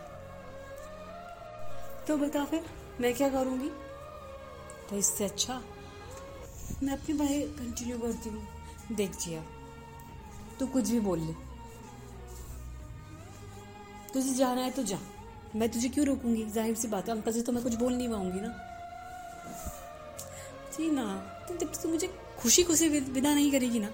तो 2.07 2.17
बता 2.17 2.45
फिर, 2.45 2.64
मैं 3.01 3.14
क्या 3.14 3.29
करूँगी? 3.29 3.71
तो 4.91 4.97
इससे 4.97 5.25
अच्छा 5.25 5.61
मैं 6.83 6.93
अपनी 6.93 7.14
पढ़ाई 7.14 7.41
कंटिन्यू 7.59 7.99
करती 7.99 8.31
हूँ। 8.31 8.47
देख 8.93 9.17
जिया, 9.21 9.43
तू 10.61 10.67
कुछ 10.67 10.91
भी 10.91 11.01
बोल 11.01 11.19
ले। 11.19 11.33
तुझे 14.12 14.35
जाना 14.35 14.61
है 14.61 14.71
तो 14.71 14.83
जा। 14.83 14.99
मैं 15.57 15.69
तुझे 15.69 15.89
क्यों 15.89 16.07
रोकूँगी? 16.07 16.45
ज़ाहिर 16.45 16.75
सी 16.75 16.89
बात 16.89 17.09
है, 17.09 17.15
अंकल 17.15 17.33
से 17.33 17.43
तो 17.43 17.53
मैं 17.53 17.63
कुछ 17.63 17.75
बोल 17.75 17.93
नहीं 17.93 18.09
पाऊँगी 18.09 18.41
ना। 18.41 18.49
जी 20.73 20.91
ना 20.91 21.05
तो 21.49 21.57
जब 21.57 21.73
तू 21.75 21.89
मुझे 21.89 22.09
खुशी 22.41 22.63
खुशी 22.63 22.89
विदा 22.89 23.35
नहीं 23.35 23.51
करेगी 23.53 23.79
ना 23.81 23.89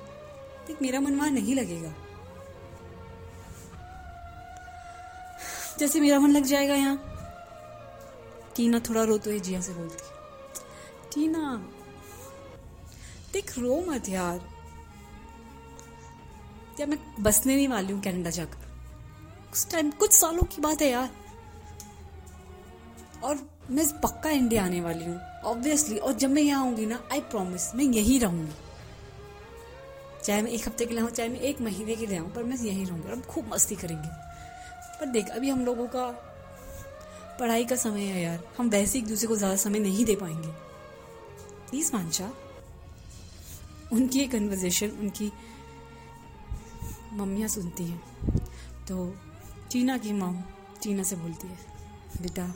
देख 0.67 0.83
मेरा 0.83 1.01
मन 1.01 1.15
वहाँ 1.17 1.31
नहीं 1.31 1.55
लगेगा। 1.55 1.93
जैसे 5.79 6.01
मेरा 6.01 6.19
मन 6.21 6.31
लग 6.31 6.45
जाएगा 6.45 6.75
यहाँ। 6.75 6.97
टीना 8.57 8.79
थोड़ा 8.81 9.03
रो 9.05 9.17
तो 9.19 9.31
है 9.31 9.39
जिया 9.41 9.61
से 9.61 9.73
बोलती। 9.73 10.13
टीना, 11.15 11.55
देख, 13.33 13.59
रो 13.59 13.81
मत 13.89 14.09
यार। 14.09 14.41
या 16.81 16.87
मैं 16.87 16.99
बसने 17.23 17.57
नहीं 17.57 17.69
वाली 17.69 17.93
हूँ 17.93 18.03
कनाडा 18.03 18.31
जाकर? 18.31 18.59
कुछ 19.51 19.71
टाइम 19.73 19.91
कुछ 19.91 20.13
सालों 20.13 20.43
की 20.45 20.61
बात 20.63 20.83
है 20.83 20.91
यार। 20.91 21.11
और 23.25 23.39
मैं 23.71 23.87
पक्का 24.01 24.31
इंडिया 24.31 24.65
आने 24.65 24.81
वाली 24.81 25.05
हूँ 25.05 25.19
ऑब्वियसली 25.47 25.99
और 25.99 26.13
जब 26.15 26.31
मैं 26.31 26.43
यहाँ 26.43 26.65
आऊँगी 26.65 26.87
ना 26.87 27.03
आई 27.13 27.21
प्रॉमिस 27.31 27.75
मैं 27.75 27.85
यहीं 27.85 28.19
रहूँगी। 28.21 28.53
चाहे 30.25 30.43
मैं 30.43 30.51
एक 30.51 30.67
हफ़्ते 30.69 30.87
के 30.87 30.95
लिए 30.95 31.03
आऊँ, 31.03 31.11
चाहे 31.11 31.29
मैं 31.29 31.41
एक 31.41 31.61
महीने 31.61 31.95
के 31.97 32.07
लिए 32.07 32.19
आऊँ, 32.19 32.31
पर 32.33 32.43
मैं 32.43 32.57
यहीं 32.57 32.87
रहूँगी 32.87 33.09
और 33.09 33.15
हम 33.15 33.21
खूब 33.23 33.53
मस्ती 33.53 33.77
करेंगे। 33.77 34.09
पर 35.01 35.07
देख, 35.07 35.29
अभी 35.29 35.49
हम 35.51 35.65
लोगों 35.65 35.87
का 35.87 36.07
पढ़ाई 37.41 37.65
का 37.65 37.77
समय 37.77 38.05
है 38.05 38.23
यार। 38.23 38.43
हम 38.59 38.69
वैसे 38.71 38.99
एक 38.99 39.07
दूसरे 39.07 39.29
को 39.29 39.37
ज़्यादा 39.37 39.57
समय 39.57 39.79
नहीं 39.79 40.05
दे 40.05 40.17
पाएँगे। 40.17 40.49
प्लीज़ 41.71 41.91
मानशा 41.95 42.31
उनकी 43.93 44.19
ये 44.19 44.27
कन्वर्जेशन 44.27 44.91
उनकी 45.01 45.31
मम्मियाँ 47.13 47.49
सुनती 47.49 47.85
हैं। 47.85 48.01
तो 48.89 49.07
टीना 49.73 49.97
की 49.99 50.13
माम 50.13 50.43
टीना 50.83 51.03
से 51.03 51.17
बोलती 51.17 51.49
है, 51.49 51.59
बेटा 52.23 52.47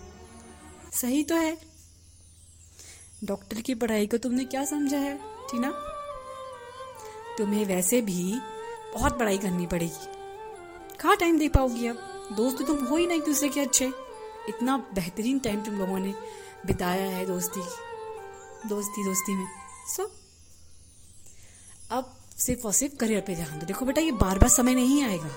सही 1.00 1.22
तो 1.24 1.34
है। 1.34 1.56
डॉक्टर 3.24 3.60
की 3.60 3.74
पढ़ाई 3.74 4.06
को 4.06 4.16
तुमने 4.16 4.44
क्या 4.44 4.64
समझा 4.64 4.98
है, 4.98 5.18
टीना? 5.50 5.70
तुम्हें 7.38 7.64
वैसे 7.66 8.00
भी 8.00 8.40
बहुत 8.94 9.18
पढ़ाई 9.18 9.38
करनी 9.38 9.66
पड़ेगी। 9.66 10.96
कहाँ 11.00 11.16
टाइम 11.16 11.38
दे 11.38 11.48
पाओगी 11.48 11.86
अब 11.86 11.98
दोस्त 12.36 12.62
तुम 12.66 12.84
हो 12.84 12.96
ही 12.96 13.06
ना 13.06 13.14
एक 13.14 13.24
दूसरे 13.24 13.48
के 13.48 13.60
अच्छे। 13.60 13.86
इतना 14.48 14.76
बेहतरीन 14.94 15.38
टाइम 15.38 15.60
तुम 15.60 15.74
लोगों 15.74 15.98
ने 15.98 16.14
बिताया 16.66 17.06
है 17.06 17.24
दोस्ती 17.26 17.60
दोस्ती 18.68 19.04
दोस्ती 19.04 19.34
में। 19.34 19.46
सो 19.86 20.10
अब 21.90 22.14
सिर्फ़ 22.38 22.66
और 22.66 22.72
सिर्फ़ 22.72 22.96
करियर 22.96 23.20
पे 23.20 23.34
ध्यान 23.34 23.58
दो। 23.58 23.66
देखो 23.66 23.84
बेटा, 23.84 24.00
ये 24.00 24.12
बार 24.12 24.38
बार 24.38 24.48
समय 24.48 24.74
नहीं 24.74 25.02
आएगा। 25.04 25.30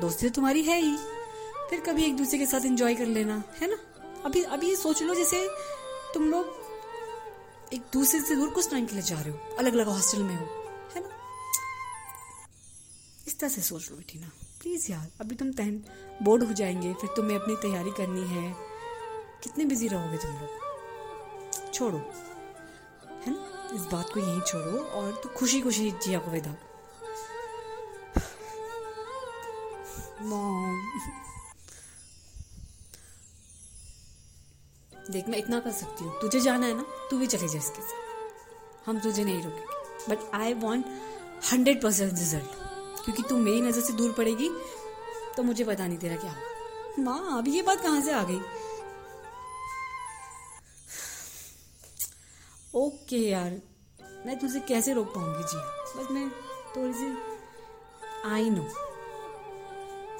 दोस्ती 0.00 0.28
तो 0.28 0.34
तुम्हारी 0.34 0.62
है 0.62 0.80
ही। 0.80 0.96
फिर 1.70 1.80
कभी 1.80 2.04
एक 2.04 2.16
दूसरे 2.16 2.38
के 2.38 2.46
साथ 2.46 2.60
एंजॉय 2.60 2.94
कर 2.94 3.06
लेना, 3.06 3.42
है 3.60 3.70
ना? 3.70 3.76
अभी 4.26 4.42
अभी 4.42 4.74
सोच 4.76 5.02
लो 5.02 5.14
जैसे 5.14 5.48
तुम 6.14 6.30
लोग 6.30 6.58
एक 7.74 7.82
दूसरे 7.92 8.20
से 8.20 8.34
दूर 8.36 8.50
कुछ 8.50 8.70
टाइम 8.70 8.86
के 8.86 8.94
लिए 8.94 9.02
जा 9.02 9.20
रहे 9.20 9.30
हो 9.30 9.56
अलग 9.58 9.72
अलग 9.72 9.86
हॉस्टल 9.86 10.22
में 10.22 10.36
हो, 10.36 10.46
है 10.94 11.02
ना? 11.02 11.08
इस 13.26 13.38
तरह 13.38 13.48
से 13.48 13.60
सोच 13.60 13.90
लो 13.90 13.96
बेटी 13.96 14.18
ना 14.18 14.30
प्लीज़ 14.60 14.92
यार, 14.92 15.06
अभी 15.20 15.34
तुम 15.34 15.52
टेंथ 15.52 15.80
बोर्ड 16.22 16.42
हो 16.42 16.52
जाएँगे, 16.52 16.94
फिर 16.94 17.10
तुम्हें 17.16 17.38
अपनी 17.38 17.54
तैयारी 17.56 17.90
करनी 17.90 18.24
है। 18.26 18.56
कितने 19.42 19.64
बिज़ी 19.64 19.88
रहोगे 19.88 20.16
तुम 20.16 20.30
लोग? 20.30 20.48
छोड़ो, 21.74 21.98
है 23.26 23.32
ना? 23.32 23.70
इस 23.74 23.82
बात 23.92 24.12
को 24.14 24.20
यहीं 24.20 24.40
छोड़ो 24.40 24.78
और 24.78 25.20
तो 25.22 25.28
खुशी 25.28 25.60
खुशी 25.60 25.90
जिया 25.90 26.18
को 26.18 26.30
विदा। 26.30 26.54
मॉम 30.22 30.78
देख, 35.10 35.28
मैं 35.28 35.38
इतना 35.38 35.60
कर 35.60 35.72
सकती 35.72 36.04
हूँ। 36.04 36.20
तुझे 36.20 36.40
जाना 36.40 36.66
है 36.66 36.76
ना, 36.76 36.84
तू 37.10 37.18
भी 37.18 37.26
चले 37.26 37.48
जा 37.48 37.58
इसके 37.58 37.82
साथ। 37.82 38.86
हम 38.86 38.98
तुझे 39.00 39.24
नहीं 39.24 39.42
रोकेंगे। 39.42 40.08
But 40.08 40.34
I 40.34 40.54
want 40.56 40.86
hundred 41.52 41.82
percent 41.82 42.10
result 42.10 43.04
क्योंकि 43.04 43.22
तू 43.22 43.36
मेरी 43.38 43.60
नज़र 43.60 43.80
से 43.80 43.92
दूर 43.92 44.12
पड़ेगी 44.12 44.48
तो 45.36 45.42
मुझे 45.42 45.64
पता 45.64 45.86
नहीं 45.86 45.98
तेरा 45.98 46.16
क्या 46.16 46.34
माँ 46.98 47.38
अभी 47.38 47.50
ये 47.52 47.62
बात 47.62 47.80
कहाँ 47.82 48.00
से 48.02 48.12
आ 48.12 48.22
गई? 48.24 48.40
ओके 52.74 53.16
यार, 53.18 53.50
मैं 54.26 54.38
तुझे 54.38 54.60
कैसे 54.68 54.92
रोक 54.94 55.14
पाऊँगी 55.14 55.42
जी 55.44 55.58
बस 55.96 56.10
मैं 56.10 56.28
थोड़ी 56.76 56.92
सी 56.94 57.06
आई 58.26 58.50
नो 58.50 58.64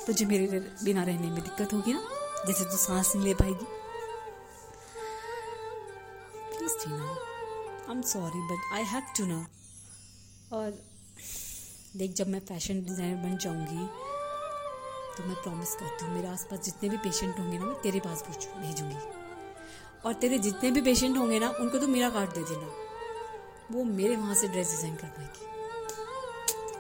तुझे 0.07 0.25
मेरे 0.27 0.61
बिना 0.85 1.03
रहने 1.03 1.31
में 1.31 1.43
दिक्कत 1.43 1.73
होगी 1.73 1.93
ना, 1.93 2.01
जैसे 2.47 2.65
तू 2.65 2.77
सांस 2.77 3.13
नहीं 3.15 3.25
ले 3.25 3.35
पाएगी। 3.35 3.67
I 7.91 7.97
am 7.97 8.03
sorry 8.03 8.41
but 8.49 8.73
I 8.75 8.83
have 8.85 9.03
to 9.17 9.25
know 9.27 9.45
और 10.53 10.71
देख, 11.97 12.13
जब 12.15 12.29
मैं 12.29 12.41
फ़ैशन 12.41 12.83
डिज़ाइनर 12.85 13.17
बन 13.23 13.37
जाऊँगी 13.37 13.87
तो 15.17 15.25
मैं 15.25 15.35
प्रॉमिस 15.43 15.75
करती 15.75 16.05
हूँ, 16.05 16.15
मेरे 16.15 16.29
आसपास 16.29 16.61
जितने 16.65 16.89
भी 16.89 16.97
पेशेंट 16.97 17.39
होंगे 17.39 17.59
ना, 17.59 17.65
मैं 17.65 17.81
तेरे 17.83 18.01
पास 18.01 18.23
भेजूँगी। 18.29 18.97
और 20.05 20.13
तेरे 20.15 20.39
जितने 20.39 20.71
भी 20.71 20.81
पेशेंट 20.83 21.17
होंगे 21.17 21.39
ना, 21.39 21.49
उनको 21.61 21.79
तो 21.79 21.87
मेरा 21.89 22.11
कार्ड 22.11 22.31
दे 22.31 22.43
देना। 22.45 22.69
वो 23.73 23.85
मेरे 23.85 24.17
वहाँ 24.17 24.35
से 24.35 24.49
ड्रेस 24.49 24.71
डिज़ाइन 24.71 24.95
कर 24.97 25.09
पाएगी। 25.09 25.45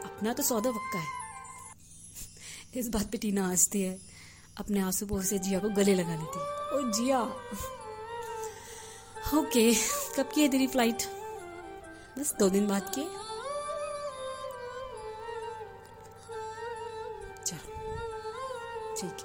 अपना 0.05 0.33
तो 0.33 0.43
सौदा 0.43 0.71
पक्का 0.71 0.99
है। 0.99 2.81
इस 2.81 2.89
बात 2.89 3.11
पे 3.13 3.19
टीना 3.19 3.49
हंसती 3.49 3.83
है। 3.83 3.99
अपने 4.59 4.81
आँसू 4.81 5.07
पोर 5.07 5.23
से 5.25 5.39
जिया 5.39 5.59
को 5.59 5.69
गले 5.75 5.95
लगा 5.95 6.15
लेती 6.15 6.39
है। 6.39 6.45
ओ 6.73 6.91
जिया। 6.93 7.21
ओके 9.39 9.73
कब 10.17 10.31
की 10.35 10.41
है 10.43 10.49
तेरी 10.49 10.67
फ़्लाइट 10.67 11.03
बस 12.19 12.35
दो 12.39 12.49
दिन 12.51 12.67
बाद 12.69 12.93
की 12.95 13.05
ठीक 19.01 19.19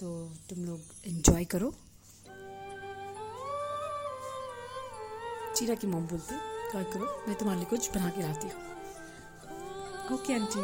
तो 0.00 0.08
तुम 0.48 0.64
लोग 0.64 0.80
एंजॉय 1.06 1.44
करो। 1.44 1.68
चीरा 5.56 5.74
की 5.74 5.86
मोम 5.86 6.06
बोलते 6.06 6.34
ट्राई 6.70 6.84
करो। 6.84 7.04
मैं 7.28 7.36
तुम्हारे 7.38 7.58
लिए 7.60 7.68
कुछ 7.70 7.90
बना 7.94 8.08
के 8.10 8.22
लाती 8.22 8.48
हूँ। 8.48 8.56
ओके 10.14 10.34
आंटी 10.34 10.62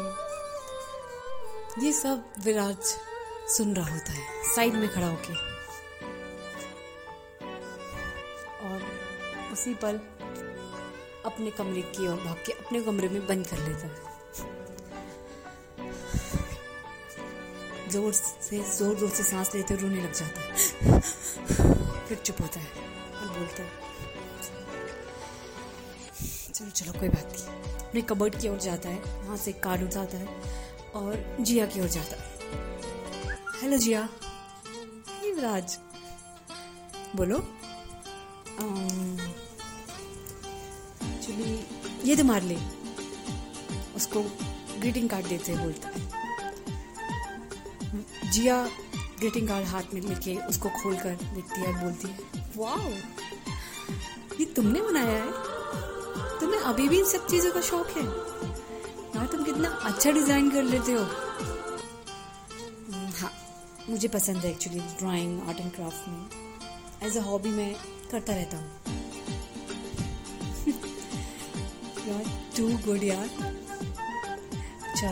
ये 1.85 1.91
सब 1.93 2.33
विराज 2.43 2.83
सुन 3.55 3.75
रहा 3.75 3.93
होता 3.93 4.11
है 4.11 4.23
साइड 4.55 4.73
में 4.73 4.89
खड़ा 4.89 5.07
होके। 5.07 5.33
उसी 9.63 9.73
पर 9.73 9.95
अपने 11.25 11.51
कमरे 11.57 11.81
की 11.95 12.07
ओर 12.07 12.15
भाग 12.15 12.37
के 12.45 12.51
अपने 12.53 12.79
कमरे 12.83 13.09
में 13.09 13.27
बंद 13.27 13.47
कर 13.47 13.57
लेता। 13.59 13.87
ज़ोर 17.91 18.11
से, 18.13 18.59
ज़ोर 18.69 18.95
ज़ोर 18.95 19.09
से 19.09 19.23
सांस 19.23 19.53
लेते 19.55 19.75
रोने 19.75 20.01
लग 20.03 20.13
जाता। 20.13 20.41
है 20.41 20.99
फिर 22.07 22.17
चुप 22.17 22.41
होता 22.41 22.59
है 22.59 22.67
और 23.13 23.27
बोलता 23.37 23.63
है, 23.63 23.69
चलो 26.53 26.69
चलो, 26.69 26.99
कोई 26.99 27.09
बात 27.09 27.31
नहीं। 27.31 27.43
अपने 27.79 28.01
कबर्ड 28.03 28.39
की 28.41 28.49
ओर 28.49 28.59
जाता 28.59 28.89
है, 28.89 28.99
वहाँ 29.23 29.37
से 29.37 29.51
कार्ड 29.63 29.83
उठाता 29.83 30.17
है 30.17 30.27
और 30.95 31.37
जिया 31.39 31.65
की 31.65 31.81
ओर 31.81 31.87
जाता 31.89 32.15
है। 32.17 32.23
हेलो 33.61 33.77
जिया। 33.77 34.07
युवराज। 35.25 35.77
बोलो। 37.15 37.43
चलिए 38.55 39.22
ये 42.13 42.17
तो 42.17 42.23
मार 42.23 42.43
ले। 42.43 42.55
उसको 43.95 44.21
ग्रीटिंग 44.79 45.09
कार्ड 45.09 45.25
देते 45.27 45.51
हैं 45.51 45.63
बोलता 45.63 45.89
है। 45.89 46.01
जिया 48.31 48.57
ग्रीटिंग 49.19 49.47
कार्ड 49.47 49.65
हाथ 49.67 49.93
में 49.93 50.01
लेके 50.01 50.35
उसको 50.47 50.69
खोल 50.71 50.95
कर 50.97 51.15
देखती 51.33 51.61
है 51.61 51.71
बोलती 51.79 52.07
है 52.07 52.15
वाह 52.57 52.85
ये 54.39 54.45
तुमने 54.55 54.81
बनाया 54.81 55.17
है। 55.23 55.31
तुम्हें 56.39 56.59
अभी 56.61 56.87
भी 56.89 56.99
इन 56.99 57.05
सब 57.05 57.27
चीज़ों 57.27 57.51
का 57.51 57.61
शौक 57.61 57.87
है। 57.97 58.03
यार 59.15 59.25
तुम 59.31 59.43
कितना 59.43 59.69
अच्छा 59.83 60.11
डिज़ाइन 60.11 60.49
कर 60.51 60.63
लेते 60.63 60.91
हो। 60.91 61.03
हाँ 63.19 63.31
मुझे 63.89 64.07
पसंद 64.09 64.37
है 64.37 64.51
actually 64.51 64.79
drawing 64.99 65.47
art 65.47 65.59
and 65.59 65.71
craft 65.75 66.07
में। 66.09 67.07
एज 67.07 67.17
अ 67.17 67.21
हॉबी 67.21 67.49
मैं 67.51 67.73
करता 68.11 68.33
रहता 68.33 68.57
हूँ। 68.57 68.69
टू 72.57 72.67
गुड 72.85 73.03
यार 73.03 73.29
अच्छा 74.89 75.11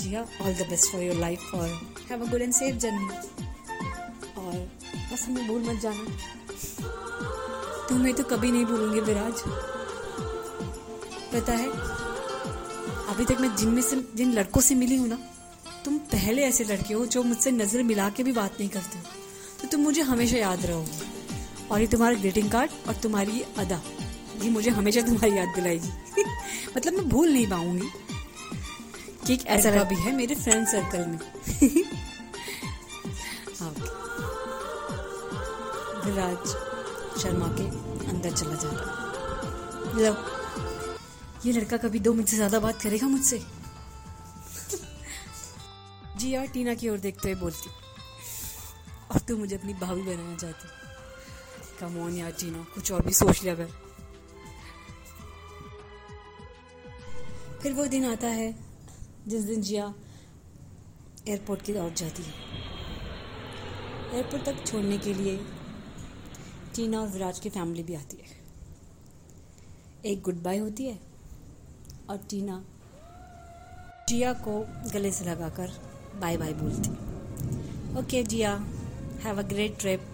जी 0.00 0.14
हाँ 0.14 0.24
all 0.42 0.54
the 0.54 0.66
best 0.70 0.92
for 0.92 1.02
your 1.02 1.16
life 1.16 1.54
और 1.54 1.68
have 2.10 2.24
a 2.24 2.30
good 2.30 2.42
and 2.42 2.52
safe 2.52 2.76
journey 2.76 3.08
और 4.38 4.54
बस 5.12 5.24
हमें 5.28 5.46
भूल 5.46 5.62
मत 5.62 5.80
जाना। 5.82 6.04
तुम्हें 7.88 8.14
तो 8.14 8.22
कभी 8.30 8.50
नहीं 8.52 8.64
भूलूँगी 8.66 9.00
विराज। 9.00 9.42
पता 11.32 11.52
है, 11.52 11.68
अभी 13.08 13.24
तक 13.24 13.40
मैं 13.40 13.54
जिन 13.56 13.68
में 13.68 13.82
से, 13.82 13.96
जिन 14.16 14.32
लड़कों 14.32 14.60
से 14.60 14.74
मिली 14.74 14.96
हूँ 14.96 15.08
ना, 15.08 15.18
तुम 15.84 15.98
पहले 16.12 16.42
ऐसे 16.42 16.64
लड़के 16.64 16.94
हो 16.94 17.04
जो 17.06 17.22
मुझसे 17.22 17.50
नज़र 17.50 17.82
मिला 17.82 18.08
के 18.10 18.22
भी 18.22 18.32
बात 18.32 18.56
नहीं 18.60 18.68
करते। 18.68 18.98
तो 19.62 19.68
तुम 19.68 19.80
मुझे 19.80 20.02
हमेशा 20.02 20.36
याद 20.38 20.66
रहोगे 20.66 21.68
और 21.70 21.80
ये 21.80 21.86
तुम्हारा 21.86 22.16
ग्रीटिंग 22.16 22.50
कार्ड 22.50 22.70
और 22.88 22.94
तुम्हारी 23.02 23.42
अदा, 23.58 23.80
ये 24.42 24.50
मुझे 24.50 24.70
हमेशा 24.70 25.00
तुम्हारी 25.06 25.36
याद 25.36 25.54
दिलाएगी। 25.54 26.15
मतलब 26.76 26.92
मैं 26.92 27.08
भूल 27.08 27.32
नहीं 27.32 27.50
पाऊँगी 27.50 27.90
कि 29.26 29.34
एक 29.34 29.46
ऐसा 29.46 29.82
भी 29.82 29.94
है 29.94 30.16
मेरे 30.16 30.34
फ्रेंड 30.34 30.66
सर्कल 30.66 31.06
में। 31.06 31.18
हाँ। 33.60 33.70
विराज 36.04 36.46
शर्मा 37.22 37.48
के 37.48 37.64
अंदर 38.08 38.30
चला 38.30 38.54
जाता 38.54 38.82
लो 39.96 40.16
ये 41.46 41.52
लड़का 41.52 41.76
कभी 41.76 42.00
दो 42.00 42.12
मिनट 42.12 42.28
से 42.28 42.36
ज़्यादा 42.36 42.60
बात 42.60 42.82
करेगा 42.82 43.06
मुझसे? 43.06 43.38
जी 46.18 46.30
यार 46.30 46.46
टीना 46.46 46.74
की 46.74 46.88
ओर 46.88 46.98
देखते 46.98 47.30
हुए 47.30 47.40
बोलती। 47.40 47.70
और 49.10 49.18
तू 49.18 49.36
मुझे 49.36 49.56
अपनी 49.56 49.74
भाभी 49.74 50.02
बनाना 50.02 50.36
चाहती। 50.36 50.68
कम 51.80 52.02
ऑन 52.02 52.16
यार 52.16 52.30
टीना 52.30 52.66
कुछ 52.74 52.92
और 52.92 53.06
भी 53.06 53.12
सोच 53.12 53.42
लिया 53.42 53.54
कर। 53.54 53.85
फिर 57.66 57.74
वो 57.74 57.84
दिन 57.86 58.04
आता 58.04 58.28
है 58.28 58.54
जिस 59.28 59.42
दिन 59.44 59.62
जिया 59.62 59.84
एयरपोर्ट 61.28 61.62
की 61.62 61.72
ओर 61.78 61.92
जाती 61.96 62.22
है। 62.22 62.32
एयरपोर्ट 64.14 64.44
तक 64.44 64.62
छोड़ने 64.66 64.98
के 64.98 65.14
लिए 65.14 65.36
टीना 66.76 67.00
और 67.00 67.08
विराज 67.08 67.38
की 67.38 67.50
फैमिली 67.50 67.82
भी 67.82 67.94
आती 67.94 68.16
है। 68.16 68.28
एक 70.12 70.22
गुड 70.22 70.42
बाय 70.42 70.58
होती 70.58 70.86
है 70.86 70.98
और 72.10 72.16
टीना 72.30 72.62
जिया 74.08 74.32
को 74.46 74.58
गले 74.92 75.12
से 75.12 75.24
लगाकर 75.24 75.72
बाय 76.20 76.36
बाय 76.36 76.52
बोलती 76.52 76.90
okay 78.00 78.22
Jiya 78.24 78.54
have 79.24 79.38
a 79.38 79.46
great 79.48 79.78
trip 79.80 80.06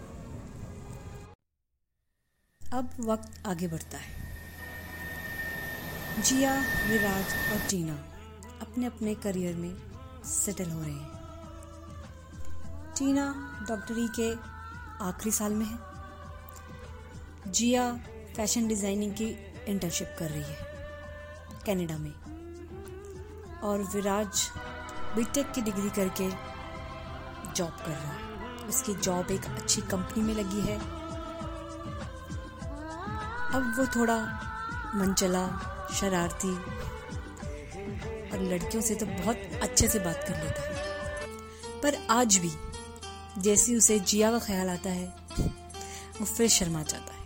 अब 2.61 2.97
वक्त 3.01 3.47
आगे 3.47 3.69
बढ़ता 3.69 3.99
है। 3.99 4.22
जिया 6.19 6.55
विराज 6.89 7.35
और 7.53 7.59
टीना 7.71 7.93
अपने 8.63 8.87
अपने 8.87 9.15
करियर 9.15 9.55
में 9.57 9.77
सेटल 10.25 10.71
हो 10.71 10.81
रहे 10.81 10.93
हैं। 10.93 11.11
टीना 12.99 13.25
डॉक्टरी 13.69 14.07
के 14.21 14.33
आखिरी 15.05 15.31
साल 15.31 15.53
में 15.53 15.65
है। 15.67 15.79
जिया 17.53 17.93
फ़ैशन 18.37 18.69
डिज़ाइनिंग 18.69 19.13
की 19.13 19.29
इंटर्नशिप 19.69 20.15
कर 20.19 20.31
रही 20.31 20.43
है 20.43 20.57
कनाडा 21.67 21.99
में। 21.99 22.15
और 23.61 23.83
विराज 23.95 24.49
बीटेक 25.17 25.53
की 25.53 25.63
डिग्री 25.63 25.91
करके 25.91 26.29
जॉब 27.53 27.71
कर 27.71 27.91
रहा 27.91 28.13
है। 28.13 28.69
उसकी 28.69 28.95
जॉब 28.95 29.31
एक 29.31 29.45
अच्छी 29.45 29.81
कंपनी 29.81 30.25
में 30.25 30.35
लगी 30.35 30.61
है। 30.61 30.79
अब 33.51 33.75
वो 33.79 33.87
थोड़ा 33.87 34.19
मनचला 34.95 35.47
शरारती। 35.93 36.53
और 38.29 38.43
लड़कियों 38.43 38.83
से 38.83 38.95
तो 38.95 39.07
बहुत 39.07 39.37
अच्छे 39.63 39.89
से 39.89 39.99
बात 39.99 40.25
कर 40.29 40.43
लेता 40.45 40.63
है। 40.63 41.81
पर 41.83 41.97
आज 42.11 42.37
भी, 42.37 42.51
जैसे 43.39 43.77
उसे 43.77 43.99
जिया 44.01 44.31
का 44.31 44.39
ख्याल 44.39 44.69
आता 44.69 44.91
है, 44.91 45.07
वो 46.21 46.25
फिर 46.27 46.49
शर्मा 46.49 46.83
जाता 46.83 47.15
है। 47.15 47.21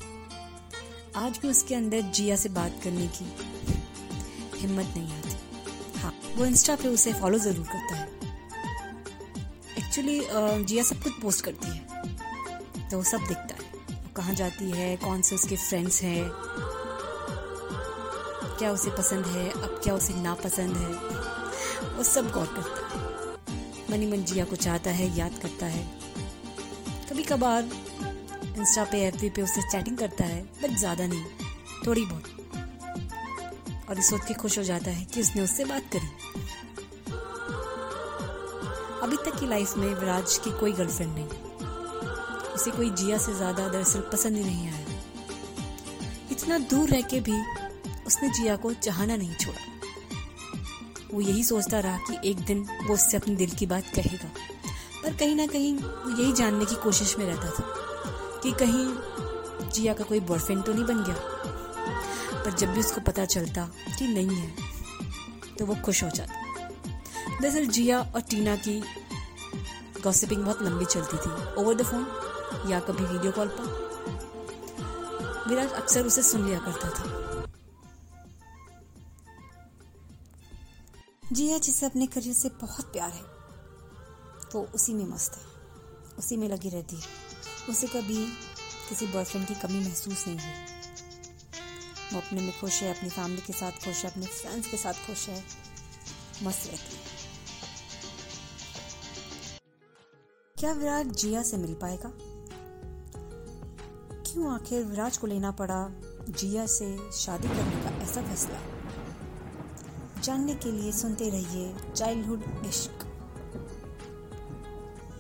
आज 1.17 1.39
भी 1.39 1.49
उसके 1.49 1.75
अंदर 1.75 2.01
जिया 2.11 2.37
से 2.37 2.49
बात 2.51 2.81
करने 2.85 3.07
की 3.09 3.25
हिम्मत 4.57 4.93
नहीं 4.97 5.13
आती। 5.13 5.99
हाँ 5.99 6.13
वो 6.37 6.45
इंस्टा 6.45 6.75
पे 6.77 6.89
उसे 6.89 7.13
फॉलो 7.13 7.39
ज़रूर 7.39 7.67
करता 7.67 7.97
है। 7.97 8.09
एक्चुअली 9.79 10.21
जिया 10.65 10.83
सब 10.85 11.03
कुछ 11.03 11.21
पोस्ट 11.23 11.45
करती 11.45 11.69
है। 11.69 12.89
तो 12.89 12.97
वो 12.97 13.03
सब 13.05 13.27
दिखता 13.29 13.55
है। 13.55 14.13
कहाँ 14.17 14.35
जाती 14.35 14.71
है, 14.71 14.97
कौन 14.97 15.23
से 15.23 15.35
उसके 15.35 15.57
फ्रेंड्स 15.59 16.03
हैं। 16.03 16.25
क्या 18.59 18.73
उसे 18.73 18.90
पसंद 18.90 19.27
है, 19.27 19.51
अब 19.51 19.81
क्या 19.85 19.95
उसे 19.95 20.14
नापसंद 20.14 20.77
है? 20.77 20.92
वो 21.97 22.03
सब 22.03 22.31
गौर 22.31 22.47
करता 22.47 22.81
है। 22.88 23.05
मनी 23.90 24.07
मन 24.07 24.25
जिया 24.25 24.45
को 24.45 24.57
चाहता 24.57 24.90
है, 24.90 25.19
याद 25.19 25.38
करता 25.42 25.66
है। 25.66 25.85
कभी 27.11 27.23
कभार 27.23 27.62
इंस्टा 28.59 28.85
पे 28.85 29.03
एफ़ 29.05 29.25
पे 29.27 29.42
उससे 29.42 29.62
चैटिंग 29.62 29.99
करता 29.99 30.25
है, 30.25 30.42
बट 30.62 30.71
ज़्यादा 30.71 31.07
नहीं, 31.07 31.25
थोड़ी 31.87 32.05
बहुत। 32.05 32.25
और 33.90 33.99
इस 33.99 34.11
सोच 34.11 34.25
के 34.25 34.35
खुश 34.35 34.59
हो 34.59 34.64
जाता 34.64 34.90
है 34.90 35.05
कि 35.05 35.21
उसने 35.21 35.42
उससे 35.42 35.64
बात 35.64 35.83
करी। 35.92 36.09
अभी 39.03 39.16
तक 39.16 39.38
की 39.40 39.47
लाइफ 39.47 39.77
में 39.77 39.95
विराज 39.95 40.38
की 40.45 40.51
कोई 40.51 40.73
गर्लफ्रेंड 40.73 41.14
नहीं। 41.14 41.27
उसे 42.55 42.71
कोई 42.71 42.90
जिया 42.90 43.19
से 43.19 43.35
ज़्यादा 43.35 43.69
दरअसल 43.69 44.01
पसंद 44.01 44.37
ही 44.37 44.45
नहीं 44.45 44.69
आया। 44.69 44.87
इतना 46.31 46.59
दूर 46.59 46.88
रह 46.88 47.01
के 47.01 47.21
भी 47.21 47.33
उसने 48.07 48.29
जिया 48.29 48.57
को 48.57 48.73
चाहना 48.73 49.16
नहीं 49.16 49.35
छोड़ा। 49.35 49.61
वो 51.14 51.21
यही 51.21 51.45
सोचता 51.45 51.81
रहा 51.81 51.99
कि 51.99 52.31
एक 52.31 52.37
दिन 52.37 52.66
वो 52.87 52.95
उससे 52.95 53.16
अपने 53.16 53.35
दिल 53.37 53.51
की 53.51 53.66
बात 53.66 53.85
कहेगा। 53.95 54.29
पर 55.03 55.14
कहीं 55.14 55.35
ना 55.37 55.47
कहीं 55.47 55.75
वो 55.75 56.11
यही 56.11 56.33
जानने 56.33 56.64
की 56.64 56.75
कोशिश 56.75 57.16
में 57.19 57.27
रहता 57.27 57.51
था 57.51 57.64
कि 58.42 58.53
कहीं 58.53 59.71
जिया 59.71 59.95
का 59.95 60.05
कोई 60.05 60.21
बॉयफ्रेंड 60.21 60.64
तो 60.64 60.73
नहीं 60.73 60.85
बन 60.85 61.03
गया। 61.05 61.16
पर 62.45 62.51
जब 62.51 62.73
भी 62.73 62.81
उसको 62.81 63.01
पता 63.01 63.25
चलता 63.25 63.69
कि 63.99 64.09
नहीं 64.09 64.37
है 64.37 64.51
तो 65.59 65.66
वो 65.66 65.75
खुश 65.85 66.03
हो 66.05 66.09
जाता। 66.14 66.33
दरअसल 67.40 67.66
जिया 67.66 68.01
और 68.01 68.21
टीना 68.21 68.57
की 68.57 68.81
गॉसिपिंग 70.05 70.42
बहुत 70.42 70.62
लंबी 70.62 70.85
चलती 70.85 71.16
थी। 71.16 71.31
ओवर 71.55 71.75
द 71.75 71.83
फ़ोन 71.83 72.07
या 72.71 72.81
कभी 72.81 73.05
वीडियो 73.05 73.33
कॉल 73.33 73.49
पर। 73.49 73.85
विराज 75.49 75.73
अक्सर 75.73 76.07
उसे 76.07 76.23
सुन 76.23 76.47
लिया 76.47 76.59
करता 76.59 76.88
था। 76.90 77.26
जिया 81.37 81.59
जिसे 81.59 81.87
अपने 81.87 82.07
करियर 82.07 82.35
से 82.35 82.49
बहुत 82.49 82.92
प्यार 82.92 83.11
है, 83.11 83.22
वो 84.55 84.68
उसी 84.75 84.94
में 84.94 85.05
मस्त 85.05 85.33
है, 85.33 85.42
उसी 86.18 86.37
में 86.37 86.49
लगी 86.49 86.68
रहती 86.68 86.96
है। 86.96 87.03
उसे 87.70 87.87
कभी 87.87 88.27
किसी 88.88 89.07
बॉयफ्रेंड 89.07 89.46
की 89.46 89.55
कमी 89.55 89.81
महसूस 89.81 90.27
नहीं 90.29 90.38
है। 90.38 90.66
वो 92.12 92.20
अपने 92.20 92.40
में 92.40 92.61
खुश 92.61 92.83
है, 92.83 92.99
अपनी 92.99 93.11
फैमिली 93.11 93.42
के 93.42 93.53
साथ 93.53 93.72
खुश 93.72 94.05
है, 94.05 94.11
अपने 94.11 94.27
फ्रेंड्स 94.27 94.70
के 94.70 94.77
साथ 94.77 94.92
खुश 94.92 95.29
है, 95.29 95.44
मस्त 96.42 96.66
रहती 96.66 96.96
है। 96.96 97.03
क्या 100.59 100.72
विराट 100.72 101.07
जिया 101.07 101.42
से 101.42 101.57
मिल 101.57 101.75
पाएगा? 101.75 102.12
क्यों 104.33 104.55
आखिर 104.55 104.85
विराज 104.85 105.16
को 105.16 105.27
लेना 105.27 105.51
पड़ा 105.51 105.88
जिया 106.29 106.66
से 106.66 107.12
शादी 107.12 107.49
करने 107.49 107.85
का 107.85 108.03
ऐसा 108.03 108.22
फैसला? 108.22 108.76
जानने 110.27 110.55
के 110.55 110.71
लिए 110.73 110.93
सुनते 110.93 111.29
रहिए 111.31 111.75
चाइल्डहुड 111.97 112.43
इश्क 112.67 113.05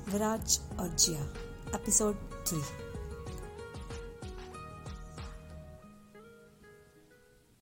विराज 0.08 0.60
और 0.80 0.88
जिया 0.88 1.22
एपिसोड 1.74 2.14
थ्री 2.46 2.85